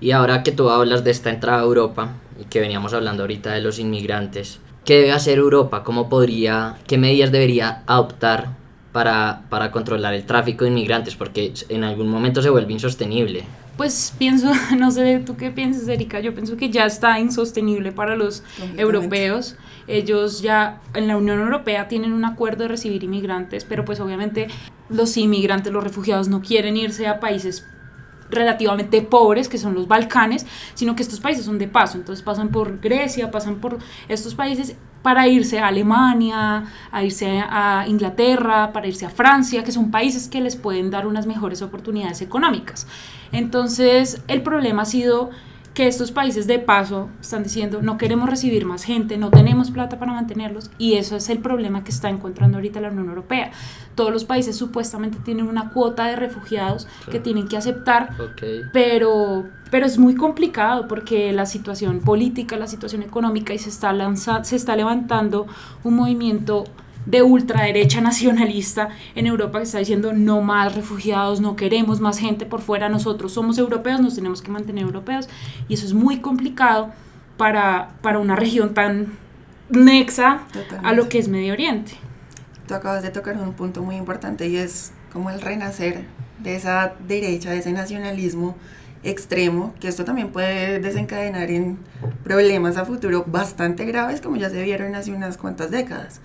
Y 0.00 0.10
ahora 0.12 0.42
que 0.42 0.52
tú 0.52 0.68
hablas 0.70 1.04
de 1.04 1.10
esta 1.10 1.30
entrada 1.30 1.60
a 1.60 1.64
Europa 1.64 2.14
y 2.40 2.44
que 2.44 2.60
veníamos 2.60 2.92
hablando 2.94 3.22
ahorita 3.22 3.52
de 3.52 3.60
los 3.60 3.78
inmigrantes, 3.78 4.60
¿qué 4.84 4.96
debe 4.96 5.12
hacer 5.12 5.38
Europa? 5.38 5.84
¿Cómo 5.84 6.08
podría, 6.08 6.76
qué 6.86 6.98
medidas 6.98 7.30
debería 7.30 7.82
adoptar 7.86 8.61
para, 8.92 9.42
para 9.48 9.70
controlar 9.70 10.14
el 10.14 10.24
tráfico 10.24 10.64
de 10.64 10.70
inmigrantes, 10.70 11.16
porque 11.16 11.52
en 11.68 11.84
algún 11.84 12.08
momento 12.08 12.42
se 12.42 12.50
vuelve 12.50 12.72
insostenible. 12.72 13.44
Pues 13.76 14.14
pienso, 14.18 14.52
no 14.78 14.90
sé 14.90 15.22
tú 15.24 15.36
qué 15.36 15.50
piensas, 15.50 15.88
Erika, 15.88 16.20
yo 16.20 16.34
pienso 16.34 16.56
que 16.56 16.70
ya 16.70 16.84
está 16.84 17.18
insostenible 17.18 17.92
para 17.92 18.16
los 18.16 18.42
europeos. 18.76 19.56
Ellos 19.88 20.42
ya 20.42 20.80
en 20.94 21.08
la 21.08 21.16
Unión 21.16 21.40
Europea 21.40 21.88
tienen 21.88 22.12
un 22.12 22.24
acuerdo 22.24 22.64
de 22.64 22.68
recibir 22.68 23.02
inmigrantes, 23.02 23.64
pero 23.64 23.84
pues 23.84 23.98
obviamente 23.98 24.48
los 24.88 25.16
inmigrantes, 25.16 25.72
los 25.72 25.82
refugiados 25.82 26.28
no 26.28 26.42
quieren 26.42 26.76
irse 26.76 27.06
a 27.06 27.18
países 27.18 27.66
relativamente 28.32 29.02
pobres, 29.02 29.48
que 29.48 29.58
son 29.58 29.74
los 29.74 29.86
Balcanes, 29.86 30.46
sino 30.74 30.96
que 30.96 31.02
estos 31.02 31.20
países 31.20 31.44
son 31.44 31.58
de 31.58 31.68
paso, 31.68 31.98
entonces 31.98 32.24
pasan 32.24 32.48
por 32.48 32.80
Grecia, 32.80 33.30
pasan 33.30 33.56
por 33.56 33.78
estos 34.08 34.34
países 34.34 34.74
para 35.02 35.28
irse 35.28 35.58
a 35.58 35.66
Alemania, 35.68 36.64
a 36.90 37.04
irse 37.04 37.42
a 37.44 37.84
Inglaterra, 37.88 38.72
para 38.72 38.86
irse 38.86 39.04
a 39.04 39.10
Francia, 39.10 39.64
que 39.64 39.72
son 39.72 39.90
países 39.90 40.28
que 40.28 40.40
les 40.40 40.56
pueden 40.56 40.90
dar 40.90 41.06
unas 41.06 41.26
mejores 41.26 41.60
oportunidades 41.60 42.22
económicas. 42.22 42.86
Entonces, 43.32 44.22
el 44.28 44.42
problema 44.42 44.82
ha 44.82 44.86
sido 44.86 45.30
que 45.74 45.86
estos 45.86 46.12
países 46.12 46.46
de 46.46 46.58
paso 46.58 47.08
están 47.20 47.42
diciendo 47.42 47.80
no 47.82 47.96
queremos 47.96 48.28
recibir 48.28 48.66
más 48.66 48.84
gente, 48.84 49.16
no 49.16 49.30
tenemos 49.30 49.70
plata 49.70 49.98
para 49.98 50.12
mantenerlos 50.12 50.70
y 50.78 50.94
eso 50.94 51.16
es 51.16 51.30
el 51.30 51.38
problema 51.38 51.82
que 51.82 51.90
está 51.90 52.10
encontrando 52.10 52.58
ahorita 52.58 52.80
la 52.80 52.90
Unión 52.90 53.08
Europea. 53.08 53.52
Todos 53.94 54.12
los 54.12 54.24
países 54.24 54.56
supuestamente 54.56 55.18
tienen 55.24 55.46
una 55.46 55.70
cuota 55.70 56.06
de 56.06 56.16
refugiados 56.16 56.86
que 57.10 57.20
tienen 57.20 57.48
que 57.48 57.56
aceptar, 57.56 58.10
pero, 58.72 59.46
pero 59.70 59.86
es 59.86 59.98
muy 59.98 60.14
complicado 60.14 60.88
porque 60.88 61.32
la 61.32 61.46
situación 61.46 62.00
política, 62.00 62.56
la 62.56 62.66
situación 62.66 63.02
económica 63.02 63.54
y 63.54 63.58
se 63.58 63.70
está, 63.70 63.92
lanza, 63.92 64.44
se 64.44 64.56
está 64.56 64.76
levantando 64.76 65.46
un 65.84 65.96
movimiento 65.96 66.64
de 67.06 67.22
ultraderecha 67.22 68.00
nacionalista 68.00 68.90
en 69.14 69.26
Europa 69.26 69.58
que 69.58 69.64
está 69.64 69.78
diciendo 69.78 70.12
no 70.12 70.40
más 70.40 70.74
refugiados, 70.74 71.40
no 71.40 71.56
queremos 71.56 72.00
más 72.00 72.18
gente 72.18 72.46
por 72.46 72.60
fuera, 72.60 72.88
nosotros 72.88 73.32
somos 73.32 73.58
europeos, 73.58 74.00
nos 74.00 74.14
tenemos 74.14 74.42
que 74.42 74.50
mantener 74.50 74.84
europeos 74.84 75.28
y 75.68 75.74
eso 75.74 75.86
es 75.86 75.94
muy 75.94 76.20
complicado 76.20 76.90
para, 77.36 77.90
para 78.02 78.18
una 78.18 78.36
región 78.36 78.74
tan 78.74 79.18
nexa 79.68 80.42
a 80.82 80.92
lo 80.92 81.08
que 81.08 81.18
es 81.18 81.28
Medio 81.28 81.52
Oriente. 81.54 81.92
Tú 82.66 82.74
acabas 82.74 83.02
de 83.02 83.10
tocar 83.10 83.36
un 83.36 83.52
punto 83.54 83.82
muy 83.82 83.96
importante 83.96 84.46
y 84.48 84.56
es 84.56 84.92
como 85.12 85.30
el 85.30 85.40
renacer 85.40 86.04
de 86.38 86.56
esa 86.56 86.94
derecha, 87.06 87.50
de 87.50 87.58
ese 87.58 87.72
nacionalismo 87.72 88.56
extremo, 89.02 89.74
que 89.80 89.88
esto 89.88 90.04
también 90.04 90.30
puede 90.30 90.78
desencadenar 90.78 91.50
en 91.50 91.78
problemas 92.22 92.76
a 92.76 92.84
futuro 92.84 93.24
bastante 93.26 93.84
graves, 93.84 94.20
como 94.20 94.36
ya 94.36 94.48
se 94.48 94.62
vieron 94.62 94.94
hace 94.94 95.12
unas 95.12 95.36
cuantas 95.36 95.70
décadas. 95.70 96.20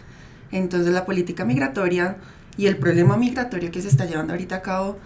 Entonces 0.52 0.94
la 0.94 1.06
política 1.06 1.46
migratoria 1.46 2.18
y 2.58 2.68
el 2.68 2.78
problema 2.78 3.18
migratorio 3.18 3.72
que 3.72 3.82
se 3.82 3.88
está 3.88 4.06
llevando 4.06 4.34
ahorita 4.34 4.58
a 4.58 4.62
cabo 4.62 4.98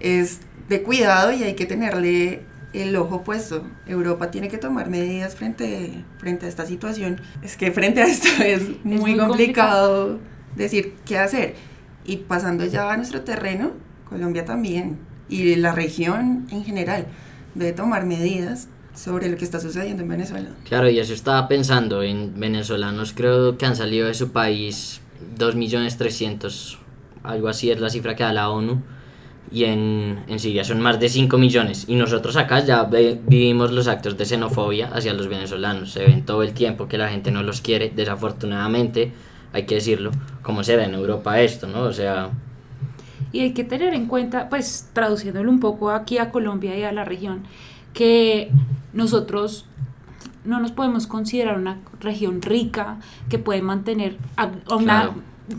es 0.00 0.40
de 0.68 0.82
cuidado 0.82 1.32
y 1.32 1.42
hay 1.44 1.54
que 1.54 1.66
tenerle 1.66 2.42
el 2.72 2.96
ojo 2.96 3.22
puesto. 3.22 3.64
Europa 3.86 4.30
tiene 4.30 4.48
que 4.48 4.58
tomar 4.58 4.88
medidas 4.88 5.34
frente, 5.34 6.04
frente 6.18 6.46
a 6.46 6.48
esta 6.48 6.66
situación. 6.66 7.20
Es 7.42 7.56
que 7.56 7.70
frente 7.70 8.02
a 8.02 8.06
esto 8.06 8.28
es 8.42 8.84
muy, 8.84 9.16
complicado 9.16 10.18
decir 10.56 10.94
qué 11.04 11.18
hacer. 11.18 11.54
Y 12.04 12.16
pasando 12.16 12.64
ya 12.64 12.90
a 12.90 12.96
nuestro 12.96 13.22
terreno, 13.22 13.72
Colombia 14.08 14.44
también 14.44 14.98
y 15.28 15.54
la 15.56 15.72
región 15.72 16.46
en 16.50 16.64
general 16.64 17.06
debe 17.54 17.72
tomar 17.72 18.04
medidas 18.04 18.68
sobre 18.94 19.28
lo 19.28 19.36
que 19.36 19.44
está 19.44 19.60
sucediendo 19.60 20.02
en 20.02 20.08
Venezuela. 20.08 20.50
Claro, 20.64 20.88
y 20.90 20.98
eso 20.98 21.14
estaba 21.14 21.48
pensando 21.48 22.02
en 22.02 22.38
venezolanos, 22.38 23.12
creo 23.14 23.56
que 23.56 23.66
han 23.66 23.76
salido 23.76 24.06
de 24.06 24.14
su 24.14 24.32
país 24.32 25.00
2.300.000, 25.38 26.78
algo 27.22 27.48
así 27.48 27.70
es 27.70 27.80
la 27.80 27.90
cifra 27.90 28.14
que 28.14 28.22
da 28.22 28.32
la 28.32 28.50
ONU, 28.50 28.82
y 29.50 29.64
en, 29.64 30.24
en 30.28 30.38
Siria 30.38 30.64
son 30.64 30.80
más 30.80 30.98
de 30.98 31.08
5 31.08 31.36
millones, 31.38 31.84
y 31.88 31.94
nosotros 31.96 32.36
acá 32.36 32.60
ya 32.60 32.84
vivimos 32.84 33.72
los 33.72 33.88
actos 33.88 34.16
de 34.16 34.24
xenofobia 34.24 34.88
hacia 34.88 35.12
los 35.14 35.28
venezolanos, 35.28 35.92
se 35.92 36.06
ven 36.06 36.24
todo 36.24 36.42
el 36.42 36.52
tiempo 36.52 36.88
que 36.88 36.98
la 36.98 37.08
gente 37.08 37.30
no 37.30 37.42
los 37.42 37.60
quiere, 37.60 37.92
desafortunadamente, 37.94 39.12
hay 39.52 39.64
que 39.64 39.76
decirlo, 39.76 40.10
como 40.42 40.64
será 40.64 40.84
en 40.84 40.94
Europa 40.94 41.40
esto, 41.40 41.66
¿no? 41.66 41.82
O 41.82 41.92
sea, 41.92 42.30
y 43.32 43.40
hay 43.40 43.52
que 43.52 43.64
tener 43.64 43.94
en 43.94 44.06
cuenta, 44.06 44.48
pues 44.48 44.90
traduciéndolo 44.92 45.50
un 45.50 45.60
poco 45.60 45.90
aquí 45.90 46.18
a 46.18 46.30
Colombia 46.30 46.76
y 46.76 46.82
a 46.82 46.92
la 46.92 47.04
región, 47.04 47.44
que 47.92 48.50
nosotros 48.92 49.66
no 50.44 50.60
nos 50.60 50.72
podemos 50.72 51.06
considerar 51.06 51.58
una 51.58 51.78
región 52.00 52.42
rica 52.42 52.98
que 53.28 53.38
puede 53.38 53.62
mantener 53.62 54.18
una 54.70 55.12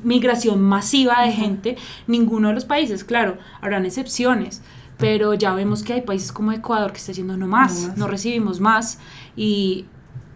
migración 0.03 0.61
masiva 0.61 1.21
de 1.23 1.31
gente. 1.31 1.77
Ninguno 2.07 2.49
de 2.49 2.55
los 2.55 2.65
países, 2.65 3.03
claro, 3.03 3.37
habrán 3.61 3.85
excepciones, 3.85 4.61
pero 4.97 5.33
ya 5.33 5.53
vemos 5.53 5.83
que 5.83 5.93
hay 5.93 6.01
países 6.01 6.31
como 6.31 6.51
Ecuador 6.51 6.91
que 6.91 6.97
está 6.97 7.11
diciendo 7.11 7.37
no 7.37 7.47
más, 7.47 7.97
no 7.97 8.07
recibimos 8.07 8.59
más 8.59 8.99
y 9.35 9.85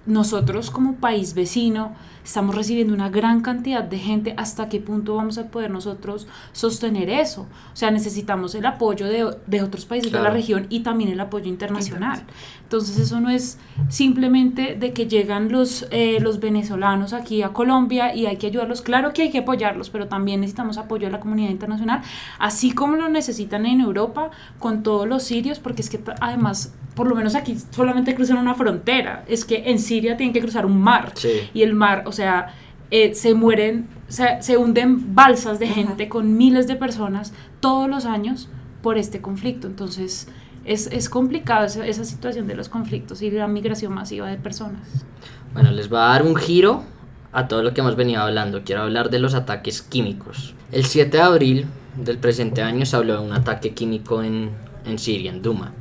nosotros 0.05 0.71
como 0.71 0.95
país 0.95 1.33
vecino 1.33 1.93
estamos 2.27 2.53
recibiendo 2.55 2.93
una 2.93 3.09
gran 3.09 3.39
cantidad 3.39 3.83
de 3.83 3.97
gente, 3.97 4.33
¿hasta 4.35 4.67
qué 4.67 4.81
punto 4.81 5.15
vamos 5.15 5.37
a 5.37 5.45
poder 5.45 5.71
nosotros 5.71 6.27
sostener 6.51 7.09
eso? 7.09 7.47
O 7.73 7.75
sea, 7.75 7.89
necesitamos 7.89 8.53
el 8.53 8.65
apoyo 8.65 9.07
de, 9.07 9.33
de 9.47 9.63
otros 9.63 9.85
países 9.85 10.11
de 10.11 10.19
la 10.19 10.29
región 10.29 10.67
y 10.69 10.81
también 10.81 11.09
el 11.09 11.21
apoyo 11.21 11.47
internacional. 11.47 12.23
Entonces 12.63 12.99
eso 12.99 13.21
no 13.21 13.29
es 13.29 13.59
simplemente 13.87 14.75
de 14.75 14.91
que 14.91 15.07
llegan 15.07 15.49
los, 15.53 15.87
eh, 15.89 16.17
los 16.19 16.41
venezolanos 16.41 17.13
aquí 17.13 17.43
a 17.43 17.53
Colombia 17.53 18.13
y 18.13 18.25
hay 18.25 18.35
que 18.35 18.47
ayudarlos. 18.47 18.81
Claro 18.81 19.13
que 19.13 19.21
hay 19.21 19.31
que 19.31 19.39
apoyarlos, 19.39 19.89
pero 19.89 20.09
también 20.09 20.41
necesitamos 20.41 20.77
apoyo 20.77 21.05
de 21.07 21.13
la 21.13 21.21
comunidad 21.21 21.49
internacional, 21.49 22.01
así 22.39 22.71
como 22.71 22.97
lo 22.97 23.07
necesitan 23.07 23.65
en 23.65 23.79
Europa 23.79 24.31
con 24.59 24.83
todos 24.83 25.07
los 25.07 25.23
sirios, 25.23 25.59
porque 25.59 25.81
es 25.81 25.89
que 25.89 26.01
además, 26.19 26.73
por 26.93 27.07
lo 27.07 27.15
menos 27.15 27.35
aquí 27.35 27.55
solamente 27.71 28.13
cruzan 28.15 28.37
una 28.37 28.53
frontera, 28.53 29.23
es 29.29 29.45
que 29.45 29.69
en 29.69 29.79
Siria 29.79 30.17
tienen 30.17 30.33
que 30.33 30.41
cruzar 30.41 30.65
un 30.65 30.81
mar 30.81 31.13
y 31.53 31.61
el 31.61 31.73
mar, 31.73 32.03
o 32.05 32.11
sea, 32.11 32.16
eh, 32.19 33.13
se 33.13 33.33
mueren, 33.33 33.87
se, 34.07 34.41
se 34.41 34.57
hunden 34.57 35.15
balsas 35.15 35.59
de 35.59 35.67
gente 35.67 36.09
con 36.09 36.37
miles 36.37 36.67
de 36.67 36.75
personas 36.75 37.33
todos 37.59 37.89
los 37.89 38.05
años 38.05 38.49
por 38.81 38.97
este 38.97 39.21
conflicto. 39.21 39.67
Entonces, 39.67 40.27
es, 40.65 40.87
es 40.87 41.09
complicado 41.09 41.65
esa, 41.65 41.85
esa, 41.85 42.05
situación 42.05 42.47
de 42.47 42.55
los 42.55 42.69
conflictos 42.69 43.21
y 43.21 43.31
la 43.31 43.47
migración 43.47 43.93
masiva 43.93 44.27
de 44.27 44.37
personas. 44.37 45.05
Bueno, 45.53 45.71
les 45.71 45.91
va 45.91 46.09
a 46.09 46.13
dar 46.13 46.23
un 46.23 46.35
giro 46.35 46.83
a 47.31 47.47
todo 47.47 47.63
lo 47.63 47.73
que 47.73 47.81
hemos 47.81 47.95
venido 47.95 48.21
hablando. 48.21 48.63
Quiero 48.63 48.83
hablar 48.83 49.09
de 49.09 49.19
los 49.19 49.33
ataques 49.33 49.81
químicos. 49.81 50.53
El 50.71 50.85
7 50.85 51.17
de 51.17 51.23
abril 51.23 51.65
del 51.95 52.17
presente 52.17 52.61
año 52.61 52.85
se 52.85 52.95
habló 52.95 53.19
de 53.19 53.27
un 53.27 53.33
ataque 53.33 53.73
químico 53.73 54.21
en, 54.23 54.51
en 54.85 54.99
Siria, 54.99 55.31
en 55.31 55.41
Duma. 55.41 55.73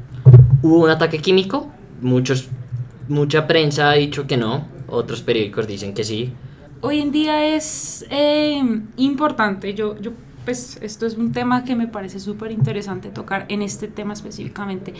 ¿Hubo 0.63 0.85
un 0.85 0.91
ataque 0.91 1.19
químico? 1.19 1.71
Muchos, 2.01 2.49
mucha 3.09 3.47
prensa 3.47 3.91
ha 3.91 3.95
dicho 3.95 4.27
que 4.27 4.37
no, 4.37 4.67
otros 4.97 5.23
periódicos 5.23 5.67
dicen 5.67 5.95
que 5.95 6.05
sí. 6.05 6.33
Hoy 6.81 7.01
en 7.01 7.11
día 7.11 7.47
es 7.47 8.05
eh, 8.11 8.63
importante, 8.97 9.75
yo, 9.75 9.99
yo 9.99 10.13
pues 10.47 10.79
esto 10.81 11.07
es 11.07 11.17
un 11.17 11.33
tema 11.33 11.65
que 11.65 11.75
me 11.75 11.89
parece 11.89 12.21
súper 12.21 12.53
interesante 12.53 13.11
tocar 13.11 13.47
en 13.49 13.63
este 13.63 13.89
tema 13.89 14.13
específicamente. 14.13 14.95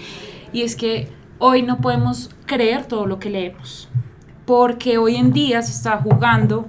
Y 0.53 0.63
es 0.63 0.75
que 0.75 1.09
hoy 1.39 1.63
no 1.63 1.81
podemos 1.81 2.31
creer 2.47 2.87
todo 2.87 3.07
lo 3.07 3.21
que 3.21 3.31
leemos, 3.31 3.89
porque 4.45 4.99
hoy 4.99 5.17
en 5.17 5.33
día 5.33 5.63
se 5.63 5.73
está 5.73 5.99
jugando 5.99 6.67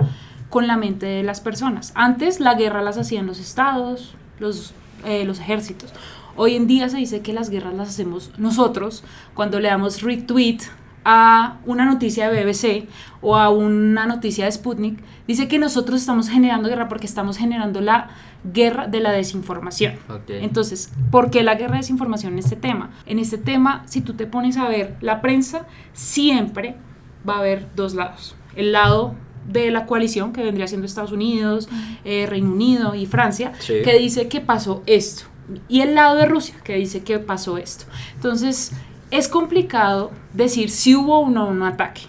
con 0.49 0.67
la 0.67 0.77
mente 0.77 1.07
de 1.07 1.23
las 1.23 1.41
personas. 1.41 1.91
Antes 1.95 2.39
la 2.39 2.53
guerra 2.53 2.81
las 2.81 2.97
hacían 2.97 3.25
los 3.25 3.39
estados, 3.39 4.15
los, 4.39 4.73
eh, 5.05 5.25
los 5.25 5.39
ejércitos. 5.39 5.91
Hoy 6.35 6.55
en 6.55 6.67
día 6.67 6.87
se 6.87 6.97
dice 6.97 7.21
que 7.21 7.33
las 7.33 7.49
guerras 7.49 7.73
las 7.73 7.89
hacemos 7.89 8.31
nosotros 8.37 9.03
cuando 9.33 9.59
le 9.59 9.69
damos 9.69 10.03
retweet 10.03 10.59
a 11.09 11.61
una 11.65 11.85
noticia 11.85 12.29
de 12.29 12.43
BBC 12.43 12.89
o 13.21 13.37
a 13.37 13.49
una 13.49 14.05
noticia 14.05 14.43
de 14.43 14.51
Sputnik, 14.51 14.99
dice 15.25 15.47
que 15.47 15.57
nosotros 15.57 16.01
estamos 16.01 16.27
generando 16.27 16.67
guerra 16.67 16.89
porque 16.89 17.05
estamos 17.05 17.37
generando 17.37 17.79
la 17.79 18.09
guerra 18.43 18.87
de 18.87 18.99
la 18.99 19.13
desinformación. 19.13 19.93
Entonces, 20.27 20.91
¿por 21.09 21.31
qué 21.31 21.43
la 21.43 21.55
guerra 21.55 21.75
de 21.75 21.77
desinformación 21.77 22.33
en 22.33 22.39
este 22.39 22.57
tema? 22.57 22.91
En 23.05 23.19
este 23.19 23.37
tema, 23.37 23.83
si 23.87 24.01
tú 24.01 24.15
te 24.15 24.27
pones 24.27 24.57
a 24.57 24.67
ver 24.67 24.97
la 24.99 25.21
prensa, 25.21 25.65
siempre 25.93 26.75
va 27.27 27.35
a 27.35 27.39
haber 27.39 27.73
dos 27.73 27.93
lados. 27.93 28.35
El 28.57 28.73
lado 28.73 29.15
de 29.47 29.71
la 29.71 29.85
coalición, 29.85 30.33
que 30.33 30.43
vendría 30.43 30.67
siendo 30.67 30.85
Estados 30.85 31.13
Unidos, 31.13 31.69
eh, 32.03 32.25
Reino 32.27 32.51
Unido 32.51 32.95
y 32.95 33.05
Francia, 33.05 33.53
que 33.65 33.97
dice 33.97 34.27
que 34.27 34.41
pasó 34.41 34.83
esto. 34.85 35.23
Y 35.69 35.79
el 35.79 35.95
lado 35.95 36.17
de 36.17 36.25
Rusia, 36.25 36.55
que 36.65 36.75
dice 36.75 37.03
que 37.03 37.17
pasó 37.19 37.57
esto. 37.57 37.85
Entonces, 38.15 38.73
es 39.11 39.27
complicado 39.27 40.11
decir 40.33 40.69
si 40.69 40.95
hubo 40.95 41.19
o 41.19 41.29
no 41.29 41.47
un 41.47 41.63
ataque. 41.63 42.01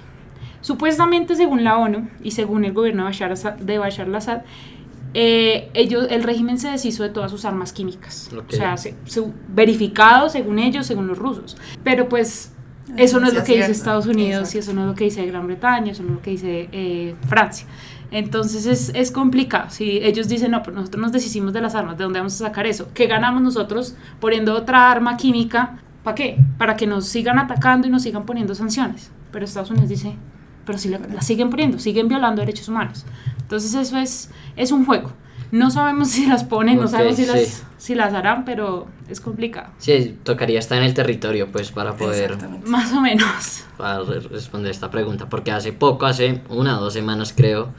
Supuestamente, 0.60 1.36
según 1.36 1.64
la 1.64 1.78
ONU 1.78 2.08
y 2.22 2.32
según 2.32 2.64
el 2.64 2.72
gobierno 2.72 3.04
de 3.04 3.08
Bashar, 3.08 3.58
de 3.58 3.78
Bashar 3.78 4.06
al-Assad, 4.06 4.42
eh, 5.14 5.70
ellos, 5.74 6.08
el 6.10 6.22
régimen 6.22 6.58
se 6.58 6.70
deshizo 6.70 7.02
de 7.02 7.08
todas 7.08 7.30
sus 7.30 7.44
armas 7.44 7.72
químicas. 7.72 8.28
O 8.34 8.52
sea, 8.52 8.76
se, 8.76 8.94
verificado 9.48 10.28
según 10.28 10.58
ellos, 10.58 10.86
según 10.86 11.06
los 11.06 11.16
rusos. 11.16 11.56
Pero 11.82 12.08
pues 12.08 12.52
eso 12.96 13.20
no 13.20 13.28
es 13.28 13.34
lo 13.34 13.44
que 13.44 13.56
dice 13.56 13.70
Estados 13.70 14.06
Unidos 14.06 14.54
y 14.54 14.58
eso 14.58 14.72
no 14.74 14.82
es 14.82 14.86
lo 14.88 14.94
que 14.94 15.04
dice 15.04 15.24
Gran 15.26 15.46
Bretaña, 15.46 15.92
eso 15.92 16.02
no 16.02 16.10
es 16.10 16.14
lo 16.16 16.22
que 16.22 16.30
dice 16.32 16.68
eh, 16.72 17.14
Francia. 17.26 17.66
Entonces 18.10 18.66
es, 18.66 18.90
es, 18.94 19.10
complicado. 19.10 19.70
Si 19.70 19.98
ellos 19.98 20.28
dicen, 20.28 20.50
no, 20.50 20.62
pero 20.62 20.76
nosotros 20.76 21.02
nos 21.02 21.12
deshicimos 21.12 21.52
de 21.52 21.60
las 21.60 21.74
armas, 21.74 21.98
¿de 21.98 22.04
dónde 22.04 22.18
vamos 22.18 22.40
a 22.40 22.46
sacar 22.46 22.66
eso? 22.66 22.88
¿Qué 22.94 23.06
ganamos 23.06 23.42
nosotros 23.42 23.96
poniendo 24.18 24.54
otra 24.54 24.90
arma 24.90 25.16
química 25.16 25.78
¿Para 26.02 26.14
qué? 26.14 26.38
Para 26.58 26.76
que 26.76 26.86
nos 26.86 27.06
sigan 27.06 27.38
atacando 27.38 27.86
y 27.86 27.90
nos 27.90 28.02
sigan 28.02 28.24
poniendo 28.24 28.54
sanciones. 28.54 29.10
Pero 29.30 29.44
Estados 29.44 29.70
Unidos 29.70 29.88
dice, 29.88 30.16
pero 30.64 30.78
si 30.78 30.88
la, 30.88 31.00
siguen 31.22 31.50
poniendo, 31.50 31.78
siguen 31.78 32.08
violando 32.08 32.40
derechos 32.40 32.68
humanos. 32.68 33.04
Entonces 33.40 33.74
eso 33.74 33.98
es, 33.98 34.30
es 34.56 34.70
un 34.70 34.84
juego. 34.84 35.12
No 35.50 35.70
sabemos 35.70 36.08
si 36.10 36.26
las 36.26 36.44
ponen, 36.44 36.78
no 36.78 36.88
sabemos 36.88 37.16
si, 37.16 37.26
las, 37.26 37.64
si 37.78 37.94
las 37.94 38.12
harán, 38.14 38.44
pero 38.44 38.86
es 39.08 39.20
complicado. 39.20 39.70
Sí, 39.78 40.18
tocaría 40.22 40.58
estar 40.58 40.78
en 40.78 40.84
el 40.84 40.94
territorio, 40.94 41.50
pues, 41.50 41.70
para 41.70 41.96
poder... 41.96 42.36
Más 42.66 42.92
o 42.92 43.00
menos. 43.00 43.64
Para 43.76 44.02
responder 44.02 44.70
esta 44.70 44.90
pregunta, 44.90 45.28
porque 45.28 45.52
hace 45.52 45.72
poco, 45.72 46.04
hace 46.04 46.42
una 46.50 46.78
o 46.78 46.82
dos 46.82 46.92
semanas 46.92 47.32
creo, 47.34 47.70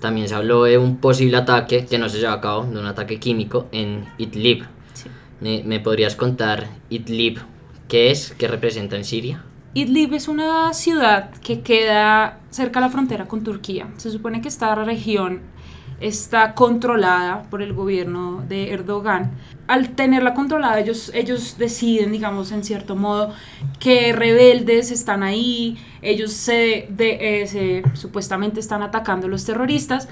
también 0.00 0.28
se 0.28 0.34
habló 0.34 0.64
de 0.64 0.76
un 0.76 0.98
posible 0.98 1.38
ataque 1.38 1.86
que 1.86 1.98
no 1.98 2.10
se 2.10 2.18
llevó 2.18 2.34
a 2.34 2.40
cabo, 2.42 2.64
de 2.64 2.78
un 2.78 2.86
ataque 2.86 3.18
químico 3.18 3.68
en 3.72 4.04
Idlib. 4.18 4.66
¿Me, 5.40 5.62
¿Me 5.64 5.80
podrías 5.80 6.14
contar 6.14 6.68
Idlib 6.90 7.40
¿Qué 7.94 8.10
es? 8.10 8.34
¿Qué 8.36 8.48
representa 8.48 8.96
en 8.96 9.04
Siria? 9.04 9.44
Idlib 9.72 10.14
es 10.14 10.26
una 10.26 10.74
ciudad 10.74 11.30
que 11.30 11.60
queda 11.60 12.40
cerca 12.50 12.80
de 12.80 12.86
la 12.86 12.90
frontera 12.90 13.26
con 13.26 13.44
Turquía. 13.44 13.86
Se 13.98 14.10
supone 14.10 14.40
que 14.40 14.48
esta 14.48 14.74
región 14.74 15.42
está 16.00 16.54
controlada 16.54 17.44
por 17.50 17.62
el 17.62 17.72
gobierno 17.72 18.44
de 18.48 18.72
Erdogan. 18.72 19.30
Al 19.68 19.90
tenerla 19.90 20.34
controlada, 20.34 20.80
ellos, 20.80 21.12
ellos 21.14 21.56
deciden, 21.56 22.10
digamos, 22.10 22.50
en 22.50 22.64
cierto 22.64 22.96
modo, 22.96 23.32
que 23.78 24.12
rebeldes 24.12 24.90
están 24.90 25.22
ahí, 25.22 25.78
ellos 26.02 26.48
eh, 26.48 26.88
se 27.46 27.84
supuestamente 27.96 28.58
están 28.58 28.82
atacando 28.82 29.28
a 29.28 29.30
los 29.30 29.44
terroristas, 29.44 30.08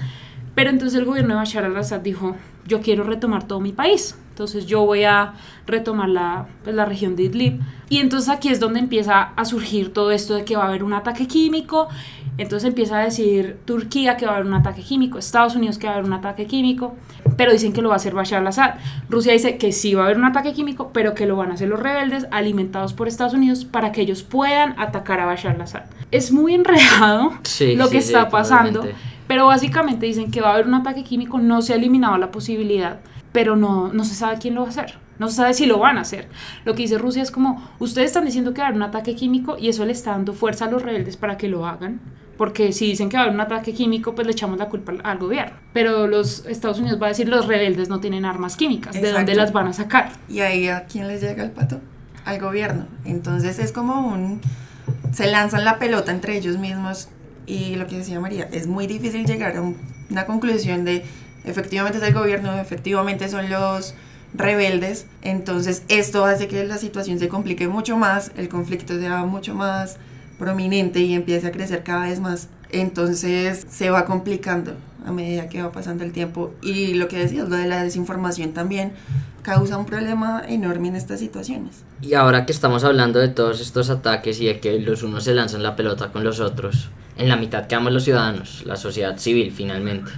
Pero 0.55 0.69
entonces 0.69 0.99
el 0.99 1.05
gobierno 1.05 1.33
de 1.33 1.35
Bashar 1.37 1.65
al-Assad 1.65 2.01
dijo, 2.01 2.35
yo 2.67 2.81
quiero 2.81 3.03
retomar 3.03 3.47
todo 3.47 3.59
mi 3.59 3.71
país. 3.71 4.17
Entonces 4.29 4.65
yo 4.65 4.83
voy 4.85 5.03
a 5.03 5.33
retomar 5.67 6.09
la, 6.09 6.47
pues, 6.63 6.75
la 6.75 6.85
región 6.85 7.15
de 7.15 7.23
Idlib. 7.23 7.59
Y 7.89 7.99
entonces 7.99 8.29
aquí 8.29 8.49
es 8.49 8.59
donde 8.59 8.79
empieza 8.79 9.21
a 9.35 9.45
surgir 9.45 9.93
todo 9.93 10.11
esto 10.11 10.33
de 10.33 10.43
que 10.43 10.55
va 10.55 10.63
a 10.63 10.67
haber 10.69 10.83
un 10.83 10.93
ataque 10.93 11.27
químico. 11.27 11.87
Entonces 12.39 12.67
empieza 12.67 12.97
a 12.99 13.03
decir 13.03 13.57
Turquía 13.65 14.17
que 14.17 14.25
va 14.25 14.31
a 14.31 14.35
haber 14.37 14.47
un 14.47 14.55
ataque 14.55 14.81
químico, 14.81 15.19
Estados 15.19 15.55
Unidos 15.55 15.77
que 15.77 15.85
va 15.85 15.93
a 15.93 15.95
haber 15.97 16.07
un 16.07 16.13
ataque 16.13 16.47
químico, 16.47 16.95
pero 17.37 17.51
dicen 17.51 17.73
que 17.73 17.83
lo 17.83 17.89
va 17.89 17.95
a 17.95 17.97
hacer 17.97 18.15
Bashar 18.15 18.39
al-Assad. 18.41 18.73
Rusia 19.07 19.33
dice 19.33 19.57
que 19.59 19.71
sí 19.71 19.93
va 19.93 20.01
a 20.01 20.05
haber 20.05 20.17
un 20.17 20.25
ataque 20.25 20.51
químico, 20.53 20.89
pero 20.91 21.13
que 21.13 21.27
lo 21.27 21.35
van 21.35 21.51
a 21.51 21.53
hacer 21.53 21.69
los 21.69 21.79
rebeldes 21.79 22.25
alimentados 22.31 22.93
por 22.93 23.07
Estados 23.07 23.35
Unidos 23.35 23.65
para 23.65 23.91
que 23.91 24.01
ellos 24.01 24.23
puedan 24.23 24.73
atacar 24.79 25.19
a 25.19 25.25
Bashar 25.27 25.53
al-Assad. 25.53 25.83
Es 26.09 26.31
muy 26.31 26.55
enredado 26.55 27.33
Sí, 27.43 27.75
lo 27.75 27.85
sí, 27.85 27.91
que 27.97 28.01
sí, 28.01 28.07
está 28.07 28.29
pasando. 28.29 28.79
totalmente. 28.79 29.12
Pero 29.27 29.47
básicamente 29.47 30.05
dicen 30.05 30.31
que 30.31 30.41
va 30.41 30.49
a 30.49 30.53
haber 30.53 30.67
un 30.67 30.73
ataque 30.75 31.03
químico, 31.03 31.39
no 31.39 31.61
se 31.61 31.73
ha 31.73 31.75
eliminado 31.75 32.17
la 32.17 32.31
posibilidad, 32.31 32.99
pero 33.31 33.55
no, 33.55 33.91
no 33.93 34.03
se 34.05 34.15
sabe 34.15 34.37
quién 34.37 34.55
lo 34.55 34.61
va 34.61 34.67
a 34.67 34.69
hacer. 34.69 35.03
No 35.19 35.29
se 35.29 35.35
sabe 35.35 35.53
si 35.53 35.65
lo 35.65 35.79
van 35.79 35.97
a 35.97 36.01
hacer. 36.01 36.27
Lo 36.65 36.73
que 36.73 36.83
dice 36.83 36.97
Rusia 36.97 37.21
es 37.21 37.31
como, 37.31 37.69
ustedes 37.79 38.07
están 38.07 38.25
diciendo 38.25 38.53
que 38.53 38.61
va 38.61 38.65
a 38.65 38.67
haber 38.69 38.77
un 38.77 38.83
ataque 38.83 39.15
químico 39.15 39.57
y 39.59 39.69
eso 39.69 39.85
le 39.85 39.91
está 39.91 40.11
dando 40.11 40.33
fuerza 40.33 40.65
a 40.65 40.71
los 40.71 40.81
rebeldes 40.81 41.17
para 41.17 41.37
que 41.37 41.47
lo 41.47 41.65
hagan. 41.65 42.01
Porque 42.37 42.73
si 42.73 42.87
dicen 42.87 43.09
que 43.09 43.17
va 43.17 43.21
a 43.21 43.25
haber 43.25 43.35
un 43.35 43.41
ataque 43.41 43.73
químico, 43.73 44.15
pues 44.15 44.25
le 44.25 44.33
echamos 44.33 44.57
la 44.57 44.67
culpa 44.67 44.93
al, 45.03 45.19
gobierno. 45.19 45.55
Pero 45.71 46.07
los 46.07 46.45
Estados 46.47 46.79
Unidos 46.79 46.99
va 47.01 47.05
a 47.05 47.09
decir, 47.09 47.29
los 47.29 47.45
rebeldes 47.45 47.89
no 47.89 47.99
tienen 47.99 48.25
armas 48.25 48.55
químicas. 48.55 48.99
¿De 48.99 49.11
dónde 49.11 49.35
las 49.35 49.53
van 49.53 49.67
a 49.67 49.73
sacar? 49.73 50.11
Y 50.27 50.39
ahí 50.39 50.67
a 50.67 50.85
quién 50.85 51.07
les 51.07 51.21
llega 51.21 51.43
el 51.43 51.51
pato? 51.51 51.79
Al 52.25 52.39
gobierno. 52.39 52.87
Entonces 53.05 53.59
es 53.59 53.71
como 53.71 54.07
un... 54.07 54.41
Se 55.11 55.29
lanzan 55.29 55.63
la 55.63 55.77
pelota 55.77 56.11
entre 56.11 56.35
ellos 56.35 56.57
mismos 56.57 57.09
y 57.45 57.75
lo 57.75 57.87
que 57.87 57.97
decía 57.97 58.19
María, 58.19 58.47
es 58.51 58.67
muy 58.67 58.87
difícil 58.87 59.25
llegar 59.25 59.55
a 59.57 59.61
un- 59.61 59.77
una 60.09 60.25
conclusión 60.25 60.85
de 60.85 61.03
efectivamente 61.45 61.97
es 61.97 62.03
el 62.03 62.13
gobierno, 62.13 62.57
efectivamente 62.59 63.27
son 63.29 63.49
los 63.49 63.95
rebeldes. 64.33 65.05
Entonces 65.21 65.83
esto 65.89 66.25
hace 66.25 66.47
que 66.47 66.63
la 66.65 66.77
situación 66.77 67.19
se 67.19 67.27
complique 67.29 67.67
mucho 67.67 67.97
más, 67.97 68.31
el 68.37 68.49
conflicto 68.49 68.97
sea 68.99 69.23
mucho 69.25 69.53
más 69.55 69.97
prominente 70.39 70.99
y 70.99 71.13
empiece 71.13 71.47
a 71.47 71.51
crecer 71.51 71.83
cada 71.83 72.05
vez 72.07 72.19
más. 72.19 72.47
Entonces 72.71 73.65
se 73.69 73.89
va 73.89 74.05
complicando 74.05 74.75
a 75.05 75.11
medida 75.11 75.49
que 75.49 75.61
va 75.61 75.71
pasando 75.71 76.03
el 76.03 76.11
tiempo. 76.11 76.53
Y 76.61 76.93
lo 76.93 77.07
que 77.07 77.17
decías, 77.17 77.49
lo 77.49 77.55
de 77.55 77.67
la 77.67 77.83
desinformación 77.83 78.53
también 78.53 78.93
causa 79.41 79.77
un 79.77 79.85
problema 79.85 80.41
enorme 80.47 80.87
en 80.87 80.95
estas 80.95 81.19
situaciones. 81.19 81.83
Y 82.01 82.13
ahora 82.13 82.45
que 82.45 82.51
estamos 82.51 82.83
hablando 82.83 83.19
de 83.19 83.27
todos 83.27 83.61
estos 83.61 83.89
ataques 83.89 84.39
y 84.39 84.45
de 84.45 84.59
que 84.59 84.79
los 84.79 85.03
unos 85.03 85.25
se 85.25 85.33
lanzan 85.33 85.63
la 85.63 85.75
pelota 85.75 86.11
con 86.11 86.23
los 86.23 86.39
otros, 86.39 86.89
en 87.17 87.29
la 87.29 87.35
mitad 87.35 87.67
quedamos 87.67 87.93
los 87.93 88.03
ciudadanos, 88.03 88.63
la 88.65 88.75
sociedad 88.75 89.17
civil 89.17 89.51
finalmente. 89.51 90.11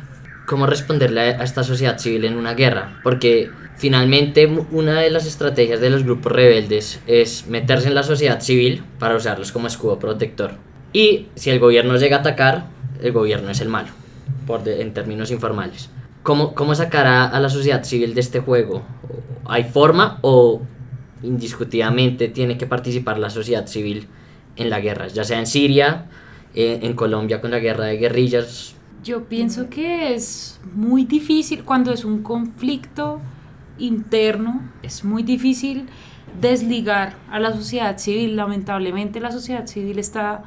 ¿Cómo 0.45 0.67
responderle 0.67 1.21
a 1.21 1.43
esta 1.43 1.63
sociedad 1.63 1.97
civil 1.97 2.23
en 2.25 2.37
una 2.37 2.53
guerra? 2.53 2.99
Porque 3.03 3.49
finalmente 3.77 4.45
una 4.71 5.01
de 5.01 5.09
las 5.09 5.25
estrategias 5.25 5.81
de 5.81 5.89
los 5.89 6.03
grupos 6.03 6.31
rebeldes 6.31 6.99
es 7.07 7.47
meterse 7.47 7.87
en 7.87 7.95
la 7.95 8.03
sociedad 8.03 8.39
civil 8.41 8.83
para 8.99 9.15
usarlos 9.15 9.51
como 9.51 9.67
escudo 9.67 9.97
protector. 9.97 10.51
Y 10.93 11.27
si 11.35 11.49
el 11.49 11.59
gobierno 11.59 11.97
llega 11.97 12.17
a 12.17 12.19
atacar, 12.19 12.67
el 13.01 13.11
gobierno 13.11 13.49
es 13.49 13.59
el 13.59 13.69
malo, 13.69 13.89
por 14.47 14.63
de- 14.63 14.81
en 14.81 14.93
términos 14.93 15.31
informales. 15.31 15.89
¿Cómo, 16.23 16.53
cómo 16.55 16.73
sacar 16.75 17.05
a, 17.07 17.25
a 17.25 17.39
la 17.39 17.49
sociedad 17.49 17.83
civil 17.83 18.13
de 18.15 18.21
este 18.21 18.39
juego? 18.39 18.83
¿Hay 19.45 19.63
forma 19.65 20.17
o 20.21 20.61
indiscutidamente 21.21 22.27
tiene 22.29 22.57
que 22.57 22.65
participar 22.65 23.19
la 23.19 23.29
sociedad 23.29 23.67
civil 23.67 24.07
en 24.55 24.69
la 24.69 24.79
guerra? 24.79 25.07
Ya 25.07 25.23
sea 25.23 25.39
en 25.39 25.47
Siria, 25.47 26.05
eh, 26.53 26.79
en 26.81 26.93
Colombia 26.93 27.41
con 27.41 27.51
la 27.51 27.59
guerra 27.59 27.85
de 27.85 27.97
guerrillas. 27.97 28.75
Yo 29.03 29.25
pienso 29.25 29.69
que 29.69 30.15
es 30.15 30.59
muy 30.73 31.05
difícil 31.05 31.63
cuando 31.63 31.91
es 31.93 32.05
un 32.05 32.23
conflicto 32.23 33.19
interno, 33.77 34.61
es 34.81 35.03
muy 35.03 35.21
difícil 35.21 35.85
desligar 36.41 37.15
a 37.29 37.39
la 37.39 37.53
sociedad 37.53 37.97
civil. 37.97 38.35
Lamentablemente 38.35 39.19
la 39.19 39.31
sociedad 39.31 39.67
civil 39.67 39.99
está 39.99 40.43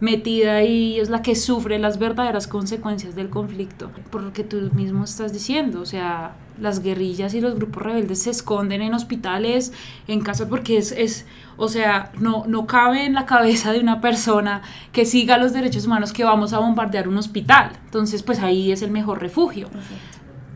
metida 0.00 0.56
ahí 0.56 0.98
es 0.98 1.10
la 1.10 1.22
que 1.22 1.36
sufre 1.36 1.78
las 1.78 1.98
verdaderas 1.98 2.46
consecuencias 2.46 3.14
del 3.14 3.30
conflicto. 3.30 3.90
Por 4.10 4.22
lo 4.22 4.32
que 4.32 4.44
tú 4.44 4.70
mismo 4.74 5.04
estás 5.04 5.32
diciendo, 5.32 5.80
o 5.80 5.86
sea, 5.86 6.36
las 6.58 6.82
guerrillas 6.82 7.34
y 7.34 7.40
los 7.40 7.54
grupos 7.54 7.82
rebeldes 7.82 8.22
se 8.22 8.30
esconden 8.30 8.82
en 8.82 8.94
hospitales, 8.94 9.72
en 10.08 10.20
casas, 10.20 10.48
porque 10.48 10.78
es, 10.78 10.92
es 10.92 11.26
o 11.56 11.68
sea, 11.68 12.10
no, 12.18 12.44
no 12.46 12.66
cabe 12.66 13.04
en 13.04 13.14
la 13.14 13.26
cabeza 13.26 13.72
de 13.72 13.80
una 13.80 14.00
persona 14.00 14.62
que 14.92 15.04
siga 15.04 15.38
los 15.38 15.52
derechos 15.52 15.86
humanos 15.86 16.12
que 16.12 16.24
vamos 16.24 16.52
a 16.52 16.58
bombardear 16.58 17.08
un 17.08 17.18
hospital. 17.18 17.72
Entonces, 17.84 18.22
pues 18.22 18.40
ahí 18.40 18.72
es 18.72 18.82
el 18.82 18.90
mejor 18.90 19.20
refugio 19.20 19.68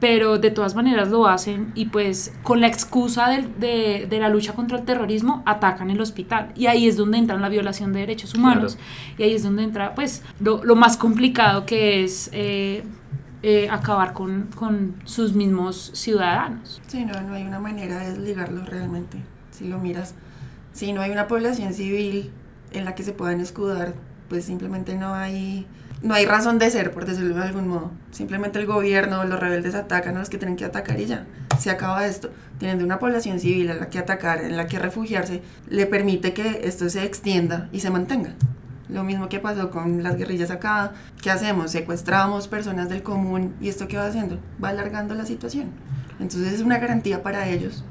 pero 0.00 0.38
de 0.38 0.50
todas 0.50 0.74
maneras 0.74 1.08
lo 1.08 1.26
hacen 1.26 1.72
y 1.74 1.86
pues 1.86 2.32
con 2.42 2.60
la 2.60 2.66
excusa 2.66 3.28
del- 3.28 3.58
de, 3.58 4.06
de 4.10 4.18
la 4.20 4.28
lucha 4.28 4.52
contra 4.52 4.78
el 4.78 4.84
terrorismo 4.84 5.42
atacan 5.46 5.90
el 5.90 6.00
hospital 6.00 6.52
y 6.56 6.66
ahí 6.66 6.86
es 6.88 6.96
donde 6.96 7.18
entra 7.18 7.36
la 7.38 7.48
violación 7.48 7.92
de 7.92 8.00
derechos 8.00 8.34
humanos 8.34 8.76
y 9.16 9.22
ahí 9.22 9.34
es 9.34 9.42
donde 9.42 9.62
entra 9.62 9.94
pues 9.94 10.22
lo, 10.40 10.62
lo 10.64 10.74
más 10.76 10.96
complicado 10.96 11.64
que 11.64 12.04
es 12.04 12.28
eh, 12.32 12.84
eh, 13.42 13.68
acabar 13.70 14.12
con, 14.14 14.48
con 14.54 14.94
sus 15.04 15.34
mismos 15.34 15.90
ciudadanos. 15.94 16.80
Sí, 16.86 17.04
no, 17.04 17.20
no 17.22 17.34
hay 17.34 17.42
una 17.44 17.60
manera 17.60 17.98
de 17.98 18.10
desligarlo 18.10 18.64
realmente. 18.64 19.18
Si 19.50 19.68
lo 19.68 19.78
miras, 19.78 20.14
si 20.72 20.92
no 20.92 21.02
hay 21.02 21.10
una 21.10 21.28
población 21.28 21.72
civil 21.74 22.30
en 22.72 22.84
la 22.86 22.94
que 22.94 23.02
se 23.04 23.12
puedan 23.12 23.40
escudar, 23.40 23.94
pues 24.28 24.46
simplemente 24.46 24.96
no 24.96 25.14
hay, 25.14 25.66
no 26.04 26.12
hay 26.12 26.26
razón 26.26 26.58
de 26.58 26.70
ser, 26.70 26.90
por 26.90 27.06
decirlo 27.06 27.34
de 27.34 27.42
algún 27.42 27.66
modo. 27.66 27.90
Simplemente 28.10 28.58
el 28.58 28.66
gobierno, 28.66 29.24
los 29.24 29.40
rebeldes 29.40 29.74
atacan 29.74 30.16
a 30.16 30.18
los 30.20 30.28
que 30.28 30.36
tienen 30.36 30.56
que 30.56 30.66
atacar 30.66 31.00
y 31.00 31.06
ya. 31.06 31.24
Se 31.58 31.70
acaba 31.70 32.06
esto. 32.06 32.30
Teniendo 32.58 32.84
una 32.84 32.98
población 32.98 33.40
civil 33.40 33.70
a 33.70 33.74
la 33.74 33.88
que 33.88 33.98
atacar, 33.98 34.42
en 34.42 34.58
la 34.58 34.66
que 34.66 34.78
refugiarse, 34.78 35.40
le 35.66 35.86
permite 35.86 36.34
que 36.34 36.60
esto 36.64 36.90
se 36.90 37.04
extienda 37.04 37.70
y 37.72 37.80
se 37.80 37.90
mantenga. 37.90 38.34
Lo 38.90 39.02
mismo 39.02 39.30
que 39.30 39.40
pasó 39.40 39.70
con 39.70 40.02
las 40.02 40.18
guerrillas 40.18 40.50
acá. 40.50 40.92
¿Qué 41.22 41.30
hacemos? 41.30 41.70
Secuestramos 41.70 42.48
personas 42.48 42.90
del 42.90 43.02
común 43.02 43.54
y 43.62 43.70
esto 43.70 43.88
qué 43.88 43.96
va 43.96 44.06
haciendo? 44.06 44.38
Va 44.62 44.68
alargando 44.68 45.14
la 45.14 45.24
situación. 45.24 45.70
Entonces 46.20 46.52
es 46.52 46.60
una 46.60 46.78
garantía 46.78 47.22
para 47.22 47.48
ellos 47.48 47.82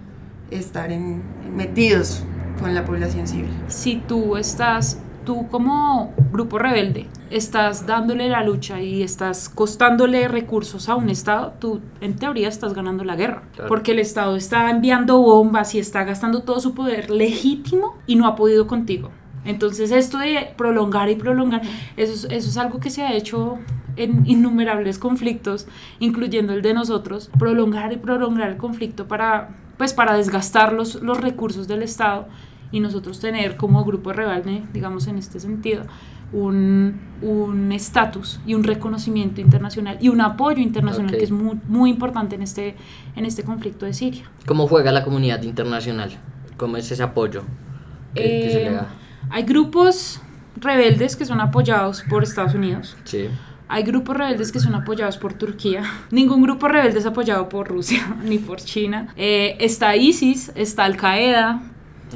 estar 0.52 0.92
en, 0.92 1.24
metidos 1.52 2.24
con 2.60 2.76
la 2.76 2.86
población 2.86 3.28
civil. 3.28 3.50
Si 3.70 3.96
tú 4.08 4.38
estás, 4.38 5.00
tú 5.26 5.48
como 5.50 6.14
grupo 6.32 6.60
rebelde, 6.60 7.08
estás 7.30 7.86
dándole 7.86 8.30
la 8.30 8.44
lucha 8.44 8.82
y 8.82 9.04
estás 9.04 9.50
costándole 9.50 10.28
recursos 10.28 10.90
a 10.90 10.96
un 10.96 11.10
Estado, 11.10 11.54
tú 11.60 11.82
en 12.02 12.16
teoría 12.16 12.48
estás 12.48 12.74
ganando 12.74 13.04
la 13.04 13.16
guerra. 13.16 13.44
Claro. 13.54 13.68
Porque 13.68 13.92
el 13.92 14.00
Estado 14.00 14.36
está 14.36 14.70
enviando 14.70 15.20
bombas 15.20 15.76
y 15.76 15.80
está 15.80 16.04
gastando 16.04 16.44
todo 16.44 16.60
su 16.60 16.74
poder 16.74 17.10
legítimo 17.10 17.98
y 18.08 18.16
no 18.16 18.28
ha 18.28 18.36
podido 18.36 18.68
contigo. 18.68 19.10
Entonces 19.46 19.92
esto 19.92 20.20
de 20.20 20.54
prolongar 20.58 21.10
y 21.10 21.16
prolongar, 21.16 21.62
eso 21.98 22.14
es, 22.14 22.24
eso 22.26 22.50
es 22.50 22.58
algo 22.58 22.80
que 22.80 22.90
se 22.90 23.04
ha 23.04 23.14
hecho 23.14 23.58
en 23.96 24.26
innumerables 24.26 24.98
conflictos, 24.98 25.68
incluyendo 26.00 26.54
el 26.54 26.62
de 26.62 26.74
nosotros, 26.74 27.30
prolongar 27.38 27.94
y 27.94 27.98
prolongar 27.98 28.50
el 28.50 28.58
conflicto 28.58 29.08
para, 29.08 29.56
pues, 29.78 29.94
para 29.94 30.16
desgastar 30.16 30.74
los, 30.74 30.96
los 30.96 31.20
recursos 31.20 31.68
del 31.68 31.84
Estado 31.84 32.28
y 32.74 32.82
nosotros 32.82 33.22
tener 33.22 33.56
como 33.56 33.86
grupo 33.86 34.12
rebelde, 34.12 34.64
digamos 34.74 35.08
en 35.08 35.18
este 35.18 35.40
sentido, 35.40 35.84
un 36.34 37.00
un 37.22 37.72
estatus 37.72 38.42
y 38.46 38.54
un 38.56 38.64
reconocimiento 38.66 39.40
internacional 39.40 39.98
y 40.02 40.10
un 40.10 40.20
apoyo 40.20 40.62
internacional 40.62 41.12
Ok. 41.14 41.18
que 41.20 41.24
es 41.24 41.32
muy, 41.32 41.58
muy 41.70 41.90
importante 41.90 42.36
en 42.36 42.42
este, 42.42 42.76
en 43.16 43.26
este 43.26 43.44
conflicto 43.44 43.86
de 43.86 43.94
Siria. 43.94 44.24
¿Cómo 44.46 44.68
juega 44.68 44.92
la 44.92 45.04
comunidad 45.06 45.42
internacional? 45.44 46.12
¿Cómo 46.58 46.76
es 46.76 46.92
ese 46.92 47.02
apoyo 47.04 47.44
que, 48.14 48.22
que 48.24 48.50
se 48.52 48.62
Eh, 48.62 48.66
le 48.66 48.72
da? 48.76 48.88
hay 49.30 49.44
grupos 49.44 50.20
rebeldes 50.58 51.16
que 51.16 51.24
son 51.26 51.40
apoyados 51.40 52.04
por 52.10 52.24
Estados 52.24 52.56
Unidos. 52.56 52.98
Sí. 53.06 53.28
Hay 53.70 53.84
grupos 53.84 54.18
rebeldes 54.18 54.52
que 54.52 54.60
son 54.60 54.76
apoyados 54.76 55.18
por 55.18 55.34
Turquía. 55.34 55.84
Ningún 56.12 56.42
grupo 56.44 56.68
rebelde 56.68 57.00
es 57.00 57.06
apoyado 57.06 57.48
por 57.48 57.68
Rusia 57.70 58.18
ni 58.26 58.38
por 58.40 58.60
China. 58.60 59.08
Eh, 59.16 59.56
está 59.60 59.96
ISIS, 59.96 60.52
está 60.56 60.84
Al 60.84 60.98
Qaeda, 60.98 61.62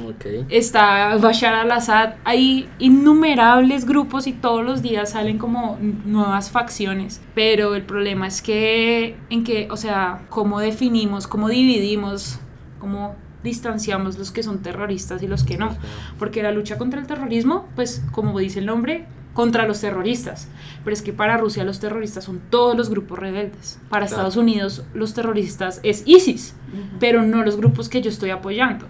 Ok. 0.06 0.46
está 0.48 1.16
Bashar 1.16 1.54
al-Assad. 1.54 2.14
Hay 2.24 2.68
innumerables 2.78 3.84
grupos 3.84 4.26
y 4.26 4.32
todos 4.32 4.64
los 4.64 4.82
días 4.82 5.10
salen 5.10 5.38
como 5.38 5.78
nuevas 5.80 6.50
facciones. 6.50 7.20
Pero 7.34 7.74
el 7.74 7.82
problema 7.82 8.26
es 8.26 8.42
que, 8.42 9.16
en 9.30 9.44
que, 9.44 9.68
o 9.70 9.76
sea, 9.76 10.26
cómo 10.28 10.60
definimos, 10.60 11.26
cómo 11.26 11.48
dividimos, 11.48 12.38
cómo 12.78 13.16
distanciamos 13.42 14.18
los 14.18 14.30
que 14.30 14.42
son 14.42 14.62
terroristas 14.62 15.22
y 15.22 15.28
los 15.28 15.44
que 15.44 15.58
no. 15.58 15.76
Porque 16.18 16.42
la 16.42 16.52
lucha 16.52 16.78
contra 16.78 17.00
el 17.00 17.06
terrorismo, 17.06 17.66
pues 17.74 18.02
como 18.12 18.38
dice 18.38 18.58
el 18.58 18.66
nombre, 18.66 19.06
contra 19.38 19.68
los 19.68 19.80
terroristas. 19.80 20.48
Pero 20.82 20.94
es 20.94 21.00
que 21.00 21.12
para 21.12 21.36
Rusia 21.36 21.62
los 21.62 21.78
terroristas 21.78 22.24
son 22.24 22.40
todos 22.50 22.76
los 22.76 22.90
grupos 22.90 23.20
rebeldes. 23.20 23.78
Para 23.88 24.06
Claro. 24.06 24.16
Estados 24.16 24.36
Unidos 24.36 24.84
los 24.94 25.14
terroristas 25.14 25.78
es 25.84 26.02
ISIS, 26.06 26.56
pero 26.98 27.22
no 27.22 27.44
los 27.44 27.56
grupos 27.56 27.88
que 27.88 28.02
yo 28.02 28.10
estoy 28.10 28.30
apoyando. 28.30 28.86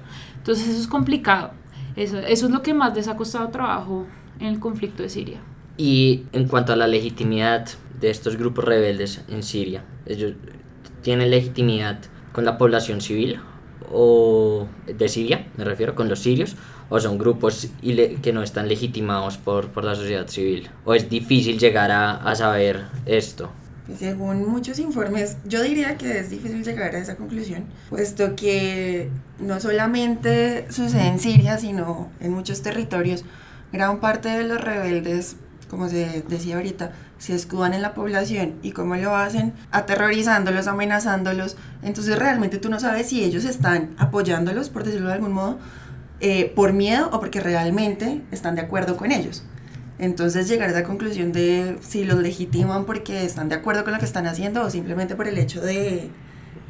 Entonces 0.49 0.69
eso 0.71 0.81
es 0.81 0.87
complicado. 0.87 1.51
Eso, 1.95 2.21
es 2.21 2.43
lo 2.43 2.63
que 2.63 2.73
más 2.73 2.97
les 2.97 3.07
ha 3.07 3.17
costado 3.17 3.51
trabajo 3.51 4.07
en 4.41 4.47
el 4.47 4.59
conflicto 4.59 5.03
de 5.03 5.11
Siria. 5.11 5.41
Y 5.77 6.23
en 6.33 6.49
cuanto 6.49 6.73
a 6.73 6.77
la 6.77 6.87
legitimidad 6.87 7.69
de 8.01 8.09
estos 8.09 8.39
grupos 8.39 8.65
rebeldes 8.65 9.23
en 9.29 9.43
Siria, 9.43 9.85
ellos 10.07 10.33
tienen 11.03 11.29
legitimidad 11.29 11.99
con 12.33 12.47
la 12.47 12.57
población 12.57 13.03
civil 13.03 13.41
o 13.93 14.67
de 14.87 15.09
Siria, 15.11 15.49
me 15.59 15.65
refiero, 15.65 15.95
con 15.95 16.09
los 16.09 16.21
sirios, 16.21 16.57
o 16.89 16.99
son 16.99 17.19
grupos 17.19 17.69
que 17.83 18.33
no 18.33 18.43
están 18.43 18.69
legitimados 18.69 19.37
por, 19.37 19.69
por, 19.69 19.85
la 19.85 19.95
sociedad 19.97 20.29
civil, 20.29 20.71
o 20.87 20.95
es 20.95 21.11
difícil 21.11 21.59
llegar 21.59 21.91
a, 21.91 22.17
a 22.17 22.35
saber 22.35 22.87
esto. 23.05 23.51
Según 23.97 24.47
muchos 24.47 24.79
informes, 24.79 25.39
yo 25.47 25.63
diría 25.63 25.97
que 25.97 26.19
es 26.19 26.29
difícil 26.29 26.63
llegar 26.63 26.95
a 26.95 26.99
esa 26.99 27.17
conclusión, 27.17 27.65
puesto 27.89 28.37
que 28.37 29.11
no 29.39 29.61
solamente 29.61 30.67
sucede 30.71 31.07
en 31.07 31.19
Siria, 31.19 31.57
sino 31.57 32.11
en 32.21 32.33
muchos 32.33 32.61
territorios. 32.61 33.25
Gran 33.73 33.99
parte 34.01 34.29
de 34.29 34.45
los 34.45 34.61
rebeldes, 34.61 35.37
como 35.71 35.89
se 35.89 36.23
decía 36.29 36.57
ahorita, 36.57 36.93
se 37.19 37.35
escudan 37.35 37.73
en 37.73 37.83
la 37.83 37.95
población 37.95 38.55
y 38.63 38.73
cómo 38.73 38.95
lo 38.97 39.17
hacen, 39.17 39.55
aterrorizándolos, 39.71 40.67
amenazándolos. 40.67 41.57
Entonces 41.83 42.19
realmente 42.19 42.59
tú 42.59 42.69
no 42.69 42.81
sabes 42.81 43.09
si 43.09 43.25
ellos 43.25 43.45
están 43.45 43.95
apoyándolos, 43.99 44.69
por 44.69 44.85
decirlo 44.85 45.09
de 45.09 45.15
algún 45.15 45.33
modo, 45.33 45.59
eh, 46.21 46.53
por 46.55 46.73
miedo 46.73 47.09
o 47.13 47.21
porque 47.21 47.41
realmente 47.41 48.23
están 48.33 48.55
de 48.55 48.63
acuerdo 48.63 48.97
con 48.97 49.13
ellos. 49.13 49.45
Entonces 49.99 50.49
llegar 50.49 50.69
a 50.69 50.73
esa 50.73 50.85
conclusión 50.85 51.33
de 51.33 51.77
si 51.81 52.05
los 52.05 52.19
legitiman 52.19 52.85
porque 52.85 53.25
están 53.25 53.49
de 53.49 53.57
acuerdo 53.57 53.85
con 53.85 53.93
lo 53.93 53.99
que 53.99 54.05
están 54.05 54.27
haciendo 54.27 54.63
o 54.63 54.71
simplemente 54.71 55.17
por 55.17 55.27
el 55.27 55.39
hecho 55.39 55.61
de 55.61 56.09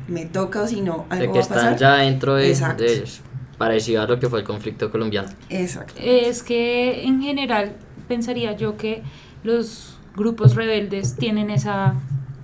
me 0.06 0.24
toca 0.24 0.62
o 0.62 0.66
si 0.66 0.80
no 0.80 1.04
algo 1.10 1.26
de 1.26 1.32
que 1.32 1.38
están 1.40 1.76
ya 1.76 1.96
dentro 1.96 2.36
de, 2.36 2.50
ellos 2.50 3.20
parecido 3.58 4.02
a 4.02 4.06
lo 4.06 4.18
que 4.18 4.28
fue 4.28 4.38
el 4.38 4.46
conflicto 4.46 4.90
colombiano. 4.90 5.28
Exacto. 5.50 6.00
Es 6.00 6.42
que 6.42 7.04
en 7.04 7.20
general 7.20 7.72
pensaría 8.06 8.56
yo 8.56 8.76
que 8.76 9.02
los 9.42 9.98
grupos 10.16 10.54
rebeldes 10.54 11.16
tienen 11.16 11.50
esa 11.50 11.94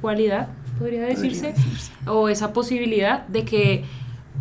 cualidad 0.02 0.48
podría 0.78 1.02
decirse, 1.04 1.54
o 2.06 2.28
esa 2.28 2.52
posibilidad 2.52 3.26
de 3.28 3.44
que 3.44 3.84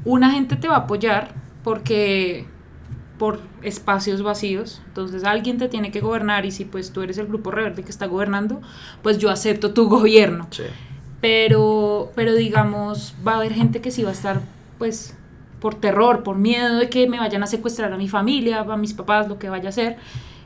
una 0.03 0.31
gente 0.31 0.55
te 0.55 0.67
va 0.67 0.75
a 0.75 0.79
apoyar 0.79 1.29
porque 1.63 2.45
por 3.23 3.39
espacios 3.61 4.21
vacíos. 4.21 4.81
Entonces 4.85 5.23
alguien 5.23 5.57
te 5.57 5.69
tiene 5.69 5.91
que 5.91 6.01
gobernar 6.01 6.45
y 6.45 6.51
si 6.51 6.65
pues 6.65 6.91
tú 6.91 7.03
eres 7.03 7.17
el 7.17 7.27
grupo 7.27 7.51
rebelde 7.51 7.81
que 7.81 7.89
está 7.89 8.05
gobernando, 8.05 8.61
pues 9.01 9.17
yo 9.17 9.29
acepto 9.29 9.73
tu 9.73 9.87
gobierno. 9.97 10.49
Pero, 11.21 12.11
pero 12.15 12.35
digamos, 12.35 13.15
va 13.25 13.35
a 13.35 13.35
haber 13.37 13.53
gente 13.53 13.79
que 13.79 13.91
sí 13.91 14.03
va 14.03 14.09
a 14.09 14.11
estar 14.11 14.41
pues 14.77 15.15
por 15.61 15.75
terror, 15.75 16.23
por 16.23 16.35
miedo 16.35 16.75
de 16.75 16.89
que 16.89 17.07
me 17.07 17.17
vayan 17.17 17.41
a 17.43 17.47
secuestrar 17.47 17.93
a 17.93 17.97
mi 17.97 18.09
familia, 18.09 18.59
a 18.59 18.75
mis 18.75 18.93
papás, 18.93 19.29
lo 19.29 19.39
que 19.39 19.47
vaya 19.47 19.67
a 19.67 19.69
hacer. 19.69 19.95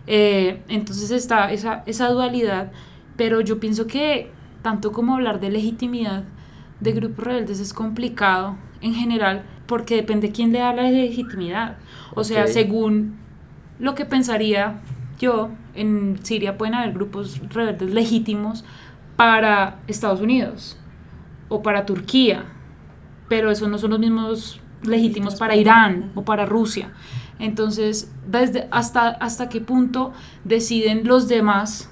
Eh, 0.05 0.61
entonces 0.67 1.09
está 1.09 1.51
esa, 1.51 1.81
esa 1.87 2.09
dualidad, 2.09 2.71
pero 3.15 3.41
yo 3.41 3.59
pienso 3.59 3.87
que 3.87 4.29
tanto 4.61 4.91
como 4.91 5.15
hablar 5.15 5.39
de 5.39 5.49
legitimidad 5.49 6.25
de 6.79 6.91
grupos 6.91 7.25
rebeldes 7.25 7.59
es 7.59 7.73
complicado 7.73 8.55
en 8.81 8.93
general 8.93 9.45
porque 9.67 9.95
depende 9.95 10.31
quién 10.31 10.51
le 10.51 10.59
da 10.59 10.73
la 10.73 10.89
legitimidad. 10.89 11.77
O 12.15 12.23
sea, 12.23 12.47
según 12.47 13.17
lo 13.79 13.95
que 13.95 14.05
pensaría 14.05 14.81
yo, 15.19 15.49
en 15.75 16.19
Siria 16.23 16.57
pueden 16.57 16.75
haber 16.75 16.93
grupos 16.93 17.39
rebeldes 17.49 17.93
legítimos 17.93 18.63
para 19.15 19.79
Estados 19.87 20.21
Unidos 20.21 20.77
o 21.49 21.61
para 21.61 21.85
Turquía, 21.85 22.45
pero 23.27 23.51
esos 23.51 23.69
no 23.69 23.77
son 23.77 23.91
los 23.91 23.99
mismos 23.99 24.61
legítimos 24.83 25.35
para 25.35 25.55
Irán 25.55 26.11
o 26.15 26.23
para 26.23 26.45
Rusia. 26.45 26.93
Entonces, 27.39 28.11
desde 28.27 28.67
hasta, 28.71 29.09
hasta 29.09 29.49
qué 29.49 29.61
punto 29.61 30.13
deciden 30.43 31.07
los 31.07 31.27
demás 31.27 31.91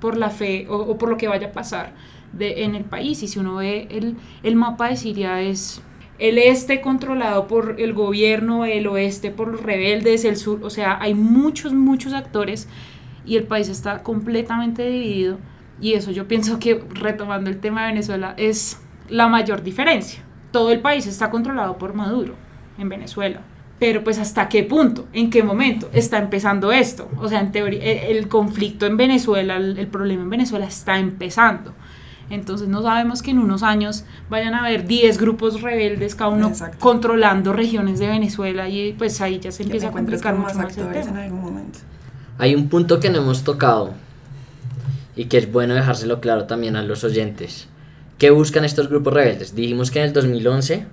por 0.00 0.16
la 0.16 0.30
fe 0.30 0.66
o, 0.68 0.96
por 0.98 1.08
lo 1.08 1.16
que 1.16 1.28
vaya 1.28 1.48
a 1.48 1.52
pasar 1.52 1.94
de, 2.32 2.64
en 2.64 2.74
el 2.74 2.84
país. 2.84 3.22
Y 3.22 3.28
si 3.28 3.38
uno 3.38 3.56
ve 3.56 3.88
el, 3.90 4.16
el 4.42 4.56
mapa 4.56 4.88
de 4.88 4.96
Siria 4.96 5.40
es 5.40 5.82
el 6.18 6.38
este 6.38 6.80
controlado 6.80 7.46
por 7.46 7.76
el 7.78 7.92
gobierno, 7.92 8.64
el 8.64 8.86
oeste 8.86 9.30
por 9.30 9.48
los 9.48 9.62
rebeldes, 9.62 10.24
el 10.24 10.36
sur, 10.36 10.60
o 10.62 10.70
sea, 10.70 10.98
hay 11.00 11.14
muchos, 11.14 11.72
muchos 11.72 12.12
actores 12.12 12.68
y 13.24 13.36
el 13.36 13.44
país 13.44 13.68
está 13.68 14.02
completamente 14.02 14.86
dividido 14.88 15.38
y 15.80 15.94
eso 15.94 16.10
yo 16.10 16.28
pienso 16.28 16.58
que 16.58 16.82
retomando 16.94 17.50
el 17.50 17.58
tema 17.58 17.82
de 17.82 17.92
Venezuela 17.92 18.34
es 18.36 18.80
la 19.08 19.28
mayor 19.28 19.62
diferencia. 19.62 20.22
Todo 20.52 20.70
el 20.70 20.80
país 20.80 21.06
está 21.06 21.30
controlado 21.30 21.78
por 21.78 21.94
Maduro 21.94 22.36
en 22.78 22.88
Venezuela. 22.88 23.40
Pero 23.80 24.04
pues 24.04 24.18
hasta 24.18 24.48
qué 24.48 24.62
punto, 24.62 25.08
en 25.12 25.30
qué 25.30 25.42
momento 25.42 25.90
está 25.92 26.18
empezando 26.18 26.70
esto. 26.70 27.10
O 27.18 27.28
sea, 27.28 27.40
en 27.40 27.50
teoría, 27.50 27.82
el, 27.82 28.28
conflicto 28.28 28.86
en 28.86 28.96
Venezuela, 28.96 29.56
el 29.56 29.88
problema 29.88 30.22
en 30.22 30.30
Venezuela 30.30 30.64
está 30.64 30.98
empezando. 30.98 31.74
Entonces 32.30 32.68
no 32.68 32.82
sabemos 32.82 33.22
que 33.22 33.30
en 33.30 33.38
unos 33.38 33.62
años 33.62 34.04
vayan 34.30 34.54
a 34.54 34.60
haber 34.60 34.86
10 34.86 35.18
grupos 35.18 35.60
rebeldes, 35.60 36.14
cada 36.14 36.30
uno 36.30 36.52
controlando 36.78 37.52
regiones 37.52 37.98
de 37.98 38.08
Venezuela 38.08 38.68
y 38.68 38.92
pues 38.92 39.20
ahí 39.20 39.38
ya 39.38 39.52
se 39.52 39.62
empieza 39.62 39.88
a 39.88 39.92
complicar 39.92 40.34
mucho 40.34 40.54
más, 40.54 40.76
En 40.78 41.16
algún 41.16 41.40
momento. 41.40 41.78
Hay 42.38 42.54
un 42.54 42.68
punto 42.68 42.98
que 42.98 43.10
no 43.10 43.18
hemos 43.18 43.44
tocado 43.44 43.92
y 45.16 45.26
que 45.26 45.38
es 45.38 45.50
bueno 45.52 45.74
dejárselo 45.74 46.20
claro 46.20 46.44
también 46.44 46.76
a 46.76 46.82
los 46.82 47.04
oyentes. 47.04 47.68
¿Qué 48.18 48.30
buscan 48.30 48.64
estos 48.64 48.88
grupos 48.88 49.12
rebeldes? 49.12 49.54
Dijimos 49.54 49.90
que 49.90 50.00
en 50.00 50.06
el 50.06 50.12
2011 50.12 50.86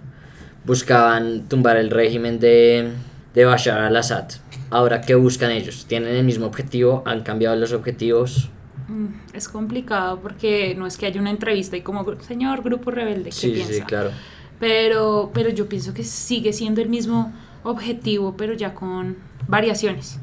buscaban 0.66 1.48
tumbar 1.48 1.78
el 1.78 1.90
régimen 1.90 2.40
de, 2.40 2.92
de 3.34 3.46
Bashar 3.46 3.80
al-Assad. 3.80 4.26
Ahora, 4.70 5.02
¿qué 5.02 5.16
buscan 5.16 5.52
ellos? 5.52 5.86
¿Tienen 5.88 6.16
el 6.16 6.24
mismo 6.24 6.46
objetivo? 6.46 7.04
¿Han 7.06 7.22
cambiado 7.22 7.56
los 7.56 7.74
objetivos? 7.74 8.50
Mm, 8.92 9.08
es 9.34 9.48
complicado 9.48 10.20
porque 10.20 10.76
no 10.76 10.86
es 10.86 10.98
que 10.98 11.06
haya 11.06 11.22
una 11.22 11.30
entrevista 11.30 11.78
y 11.78 11.82
como, 11.82 12.06
señor 12.22 12.62
grupo 12.62 12.92
rebelde, 12.92 13.26
¿qué 13.26 13.32
sí, 13.32 13.52
piensa? 13.52 13.74
Sí, 13.74 13.82
claro. 13.84 14.12
Pero, 14.60 15.32
pero 15.34 15.50
yo 15.50 15.70
pienso 15.70 15.94
que 15.94 16.04
sigue 16.04 16.52
siendo 16.52 16.82
el 16.82 16.90
mismo 16.90 17.32
objetivo, 17.64 18.36
pero 18.36 18.54
ya 18.54 18.76
con 18.76 19.16
variaciones. 19.48 20.20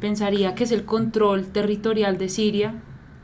Pensaría 0.00 0.54
que 0.54 0.64
es 0.64 0.72
el 0.72 0.84
control 0.84 1.46
territorial 1.46 2.18
de 2.18 2.28
Siria 2.28 2.74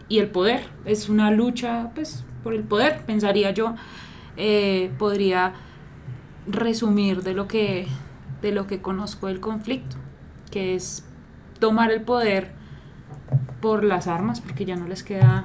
y 0.08 0.18
el 0.20 0.28
poder. 0.28 0.62
Es 0.84 1.08
una 1.08 1.30
lucha 1.30 1.90
pues, 1.94 2.24
por 2.44 2.54
el 2.54 2.62
poder, 2.62 3.04
pensaría 3.04 3.50
yo. 3.50 3.74
Eh, 4.36 4.92
podría 4.98 5.54
resumir 6.46 7.22
de 7.22 7.34
lo, 7.34 7.48
que, 7.48 7.86
de 8.40 8.52
lo 8.52 8.66
que 8.66 8.80
conozco 8.80 9.26
del 9.26 9.40
conflicto, 9.40 9.96
que 10.50 10.74
es 10.74 11.04
tomar 11.58 11.90
el 11.90 12.02
poder 12.02 12.59
por 13.60 13.84
las 13.84 14.06
armas, 14.06 14.40
porque 14.40 14.64
ya 14.64 14.76
no 14.76 14.86
les 14.86 15.02
queda 15.02 15.44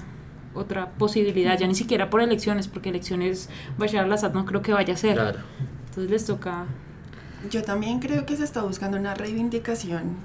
otra 0.53 0.91
posibilidad, 0.91 1.57
ya 1.57 1.67
ni 1.67 1.75
siquiera 1.75 2.09
por 2.09 2.21
elecciones, 2.21 2.67
porque 2.67 2.89
elecciones 2.89 3.49
Bashar 3.77 4.05
al-Assad 4.05 4.33
no 4.33 4.45
creo 4.45 4.61
que 4.61 4.73
vaya 4.73 4.93
a 4.93 4.97
ser. 4.97 5.19
Entonces 5.19 6.09
les 6.09 6.25
toca... 6.25 6.65
Yo 7.51 7.63
también 7.63 7.99
creo 7.99 8.25
que 8.25 8.35
se 8.35 8.43
está 8.43 8.63
buscando 8.63 8.97
una 8.97 9.13
reivindicación 9.13 10.15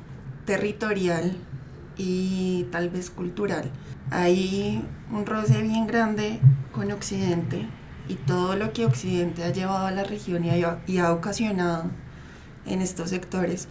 territorial 0.47 1.37
y 1.99 2.67
tal 2.71 2.89
vez 2.89 3.11
cultural. 3.11 3.71
Hay 4.11 4.83
un 5.13 5.27
roce 5.27 5.61
bien 5.61 5.87
grande 5.87 6.41
con 6.73 6.91
Occidente 6.93 7.67
y 8.09 8.15
todo 8.15 8.57
lo 8.57 8.73
que 8.73 8.87
Occidente 8.87 9.45
ha 9.45 9.53
llevado 9.53 9.87
a 9.87 9.91
la 9.91 10.05
región 10.05 10.45
y 10.45 10.51
y 10.87 10.99
ha 10.99 11.13
ocasionado 11.13 11.85
en 12.67 12.81
estos 12.81 13.11
sectores 13.11 13.69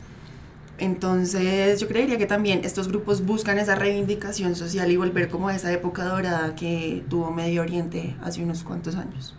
entonces 0.79 1.79
yo 1.79 1.87
creería 1.87 2.17
que 2.17 2.25
también 2.25 2.61
estos 2.63 2.87
grupos 2.87 3.25
buscan 3.25 3.59
esa 3.59 3.75
reivindicación 3.75 4.55
social 4.55 4.91
y 4.91 4.97
volver 4.97 5.29
como 5.29 5.49
a 5.49 5.55
esa 5.55 5.71
época 5.71 6.05
dorada 6.05 6.55
que 6.55 7.03
tuvo 7.09 7.31
Medio 7.31 7.61
Oriente 7.61 8.15
hace 8.21 8.43
unos 8.43 8.63
cuantos 8.63 8.95
años. 8.95 9.35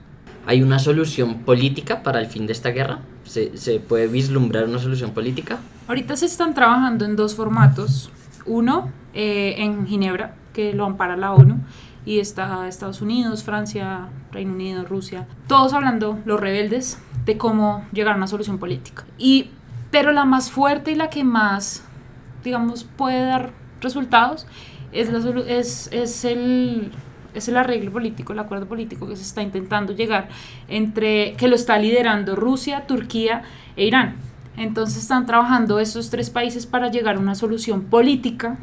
¿Hay 0.46 0.62
una 0.62 0.78
solución 0.78 1.40
política 1.40 2.02
para 2.02 2.20
el 2.20 2.26
fin 2.26 2.46
de 2.46 2.52
esta 2.52 2.70
guerra? 2.70 3.00
¿Se, 3.24 3.56
se 3.56 3.78
puede 3.78 4.06
vislumbrar 4.06 4.64
una 4.64 4.78
solución 4.78 5.12
política? 5.12 5.58
Ahorita 5.86 6.16
se 6.16 6.26
están 6.26 6.54
trabajando 6.54 7.04
en 7.04 7.16
dos 7.16 7.34
formatos. 7.34 8.10
Uno 8.46 8.90
eh, 9.12 9.56
en 9.58 9.86
Ginebra, 9.86 10.34
que 10.52 10.72
lo 10.72 10.86
ampara 10.86 11.16
la 11.16 11.32
ONU, 11.32 11.58
y 12.04 12.18
está 12.18 12.66
Estados 12.68 13.02
Unidos, 13.02 13.44
Francia, 13.44 14.08
Reino 14.32 14.52
Unido, 14.54 14.84
Rusia, 14.84 15.26
todos 15.46 15.72
hablando, 15.72 16.18
los 16.24 16.40
rebeldes, 16.40 16.98
de 17.24 17.36
cómo 17.36 17.84
llegar 17.92 18.14
a 18.14 18.16
una 18.16 18.26
solución 18.26 18.58
política. 18.58 19.04
Y 19.18 19.50
pero 19.90 20.12
la 20.12 20.24
más 20.24 20.50
fuerte 20.50 20.92
y 20.92 20.94
la 20.94 21.10
que 21.10 21.24
más, 21.24 21.84
digamos, 22.44 22.84
puede 22.84 23.24
dar 23.24 23.50
resultados 23.80 24.46
es, 24.92 25.10
la, 25.10 25.18
es, 25.46 25.88
es, 25.92 26.24
el, 26.24 26.92
es 27.34 27.48
el 27.48 27.56
arreglo 27.56 27.92
político, 27.92 28.32
el 28.32 28.38
acuerdo 28.38 28.66
político 28.66 29.08
que 29.08 29.16
se 29.16 29.22
está 29.22 29.42
intentando 29.42 29.92
llegar 29.92 30.28
entre, 30.68 31.34
que 31.34 31.48
lo 31.48 31.56
está 31.56 31.78
liderando 31.78 32.36
Rusia, 32.36 32.86
Turquía 32.86 33.42
e 33.76 33.86
Irán. 33.86 34.16
Entonces 34.56 34.98
están 34.98 35.26
trabajando 35.26 35.78
estos 35.78 36.10
tres 36.10 36.28
países 36.28 36.66
para 36.66 36.90
llegar 36.90 37.16
a 37.16 37.18
una 37.18 37.34
solución 37.34 37.82
política 37.82 38.58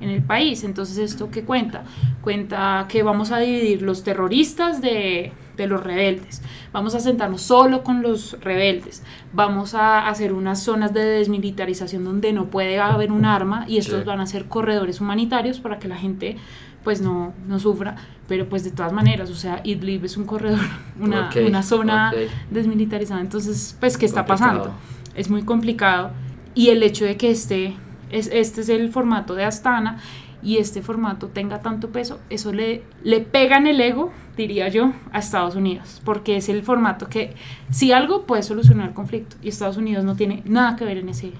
en 0.00 0.08
el 0.08 0.22
país. 0.22 0.64
Entonces, 0.64 0.98
¿esto 0.98 1.30
qué 1.30 1.44
cuenta? 1.44 1.84
Cuenta 2.22 2.86
que 2.88 3.02
vamos 3.02 3.30
a 3.32 3.38
dividir 3.38 3.82
los 3.82 4.02
terroristas 4.02 4.80
de, 4.80 5.32
de 5.56 5.66
los 5.66 5.82
rebeldes. 5.82 6.42
vamos 6.72 6.94
a 6.94 7.00
sentarnos 7.00 7.42
solo 7.42 7.82
con 7.84 8.00
los 8.02 8.38
rebeldes, 8.40 9.02
vamos 9.32 9.74
a 9.74 10.08
hacer 10.08 10.32
unas 10.32 10.62
zonas 10.62 10.92
de 10.94 11.04
desmilitarización 11.04 12.04
donde 12.04 12.32
no 12.32 12.46
puede 12.46 12.78
haber 12.80 13.12
un 13.12 13.24
arma 13.24 13.64
y 13.68 13.78
estos 13.78 14.00
Sí. 14.00 14.06
van 14.06 14.20
a 14.20 14.26
ser 14.26 14.46
corredores 14.46 15.00
humanitarios 15.00 15.60
para 15.60 15.78
que 15.78 15.88
la 15.88 15.96
gente 15.96 16.36
pues 16.84 17.00
no, 17.00 17.32
no 17.46 17.60
sufra, 17.60 17.94
pero 18.26 18.48
pues 18.48 18.64
de 18.64 18.72
todas 18.72 18.92
maneras, 18.92 19.30
o 19.30 19.36
sea, 19.36 19.60
Idlib 19.62 20.04
es 20.04 20.16
un 20.16 20.24
corredor, 20.24 20.58
una, 21.00 21.30
una 21.46 21.62
zona 21.62 22.12
desmilitarizada, 22.50 23.20
entonces 23.20 23.76
pues 23.78 23.96
¿qué 23.96 24.06
está 24.06 24.24
Complicado. 24.24 24.58
pasando? 24.60 24.78
Es 25.14 25.30
muy 25.30 25.42
complicado 25.42 26.10
y 26.54 26.68
el 26.70 26.82
hecho 26.82 27.04
de 27.04 27.16
que 27.16 27.30
este 27.30 27.74
es, 28.10 28.28
este 28.32 28.62
es 28.62 28.68
el 28.68 28.90
formato 28.90 29.34
de 29.34 29.44
Astana 29.44 29.98
y 30.42 30.56
este 30.56 30.82
formato 30.82 31.28
tenga 31.28 31.62
tanto 31.62 31.90
peso, 31.90 32.20
eso 32.28 32.52
le, 32.52 32.82
le 33.04 33.20
pega 33.20 33.58
en 33.58 33.66
el 33.66 33.80
ego, 33.80 34.12
diría 34.36 34.68
yo, 34.68 34.92
a 35.12 35.20
Estados 35.20 35.54
Unidos, 35.54 36.02
porque 36.04 36.36
es 36.36 36.48
el 36.48 36.62
formato 36.62 37.08
que 37.08 37.34
si 37.70 37.92
algo 37.92 38.26
puede 38.26 38.42
solucionar 38.42 38.88
el 38.88 38.94
conflicto 38.94 39.36
y 39.42 39.48
Estados 39.48 39.76
Unidos 39.76 40.04
no 40.04 40.16
tiene 40.16 40.42
nada 40.44 40.76
que 40.76 40.84
ver 40.84 40.98
en 40.98 41.08
ese, 41.08 41.32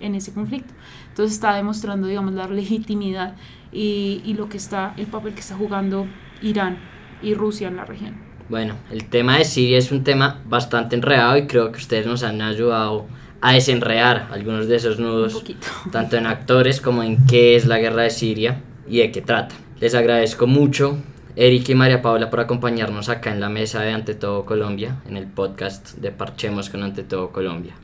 en 0.00 0.14
ese 0.14 0.32
conflicto. 0.32 0.72
Entonces 1.08 1.34
está 1.34 1.54
demostrando, 1.54 2.06
digamos, 2.06 2.34
la 2.34 2.46
legitimidad 2.46 3.36
y, 3.72 4.22
y 4.24 4.34
lo 4.34 4.48
que 4.48 4.58
está, 4.58 4.94
el 4.96 5.06
papel 5.06 5.34
que 5.34 5.40
está 5.40 5.56
jugando 5.56 6.06
Irán 6.42 6.78
y 7.22 7.34
Rusia 7.34 7.68
en 7.68 7.76
la 7.76 7.84
región. 7.84 8.32
Bueno, 8.48 8.74
el 8.90 9.06
tema 9.06 9.38
de 9.38 9.44
Siria 9.44 9.78
es 9.78 9.92
un 9.92 10.04
tema 10.04 10.42
bastante 10.44 10.94
enredado 10.96 11.38
y 11.38 11.46
creo 11.46 11.72
que 11.72 11.78
ustedes 11.78 12.06
nos 12.06 12.22
han 12.22 12.42
ayudado 12.42 13.06
a 13.42 13.52
desenredar 13.52 14.28
algunos 14.30 14.68
de 14.68 14.76
esos 14.76 14.98
nudos, 14.98 15.44
tanto 15.92 16.16
en 16.16 16.26
actores 16.26 16.80
como 16.80 17.02
en 17.02 17.26
qué 17.26 17.56
es 17.56 17.66
la 17.66 17.78
guerra 17.78 18.04
de 18.04 18.10
Siria 18.10 18.62
y 18.88 18.98
de 18.98 19.10
qué 19.10 19.20
trata. 19.20 19.54
Les 19.80 19.96
agradezco 19.96 20.46
mucho, 20.46 20.96
Eric 21.34 21.68
y 21.68 21.74
María 21.74 22.00
Paula, 22.00 22.30
por 22.30 22.38
acompañarnos 22.38 23.08
acá 23.08 23.32
en 23.32 23.40
la 23.40 23.48
mesa 23.48 23.80
de 23.80 23.90
Ante 23.90 24.14
Todo 24.14 24.44
Colombia, 24.44 25.02
en 25.08 25.16
el 25.16 25.26
podcast 25.26 25.96
de 25.96 26.12
Parchemos 26.12 26.70
con 26.70 26.84
Ante 26.84 27.02
Todo 27.02 27.30
Colombia. 27.30 27.74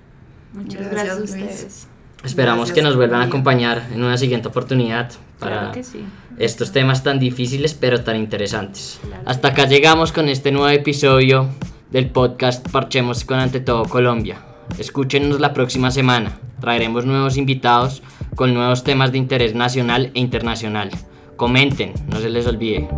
Muchas 0.52 0.88
Gracias, 0.90 0.92
gracias, 0.92 1.18
a 1.18 1.22
ustedes. 1.22 1.88
Esperamos 2.24 2.68
Gracias, 2.68 2.74
que 2.76 2.82
nos 2.82 2.96
vuelvan 2.96 3.20
a 3.20 3.24
acompañar 3.24 3.88
en 3.92 4.02
una 4.02 4.16
siguiente 4.16 4.48
oportunidad 4.48 5.10
para 5.40 5.72
Claro 5.72 5.82
sí. 5.82 6.04
estos 6.38 6.72
temas 6.72 7.02
tan 7.02 7.18
difíciles 7.18 7.74
pero 7.74 8.02
tan 8.02 8.16
interesantes. 8.16 9.00
Claro. 9.02 9.22
Hasta 9.26 9.48
acá 9.48 9.66
llegamos 9.66 10.12
con 10.12 10.28
este 10.28 10.52
nuevo 10.52 10.68
episodio 10.68 11.48
del 11.90 12.10
podcast 12.10 12.68
Parchemos 12.70 13.24
con 13.24 13.38
Ante 13.38 13.60
Todo 13.60 13.84
Colombia. 13.84 14.47
Escúchenos 14.76 15.40
la 15.40 15.54
próxima 15.54 15.90
semana. 15.90 16.38
Traeremos 16.60 17.06
nuevos 17.06 17.36
invitados 17.36 18.02
con 18.34 18.54
nuevos 18.54 18.84
temas 18.84 19.12
de 19.12 19.18
interés 19.18 19.54
nacional 19.54 20.10
e 20.14 20.20
internacional. 20.20 20.90
Comenten, 21.36 21.94
no 22.08 22.20
se 22.20 22.28
les 22.28 22.46
olvide. 22.46 22.88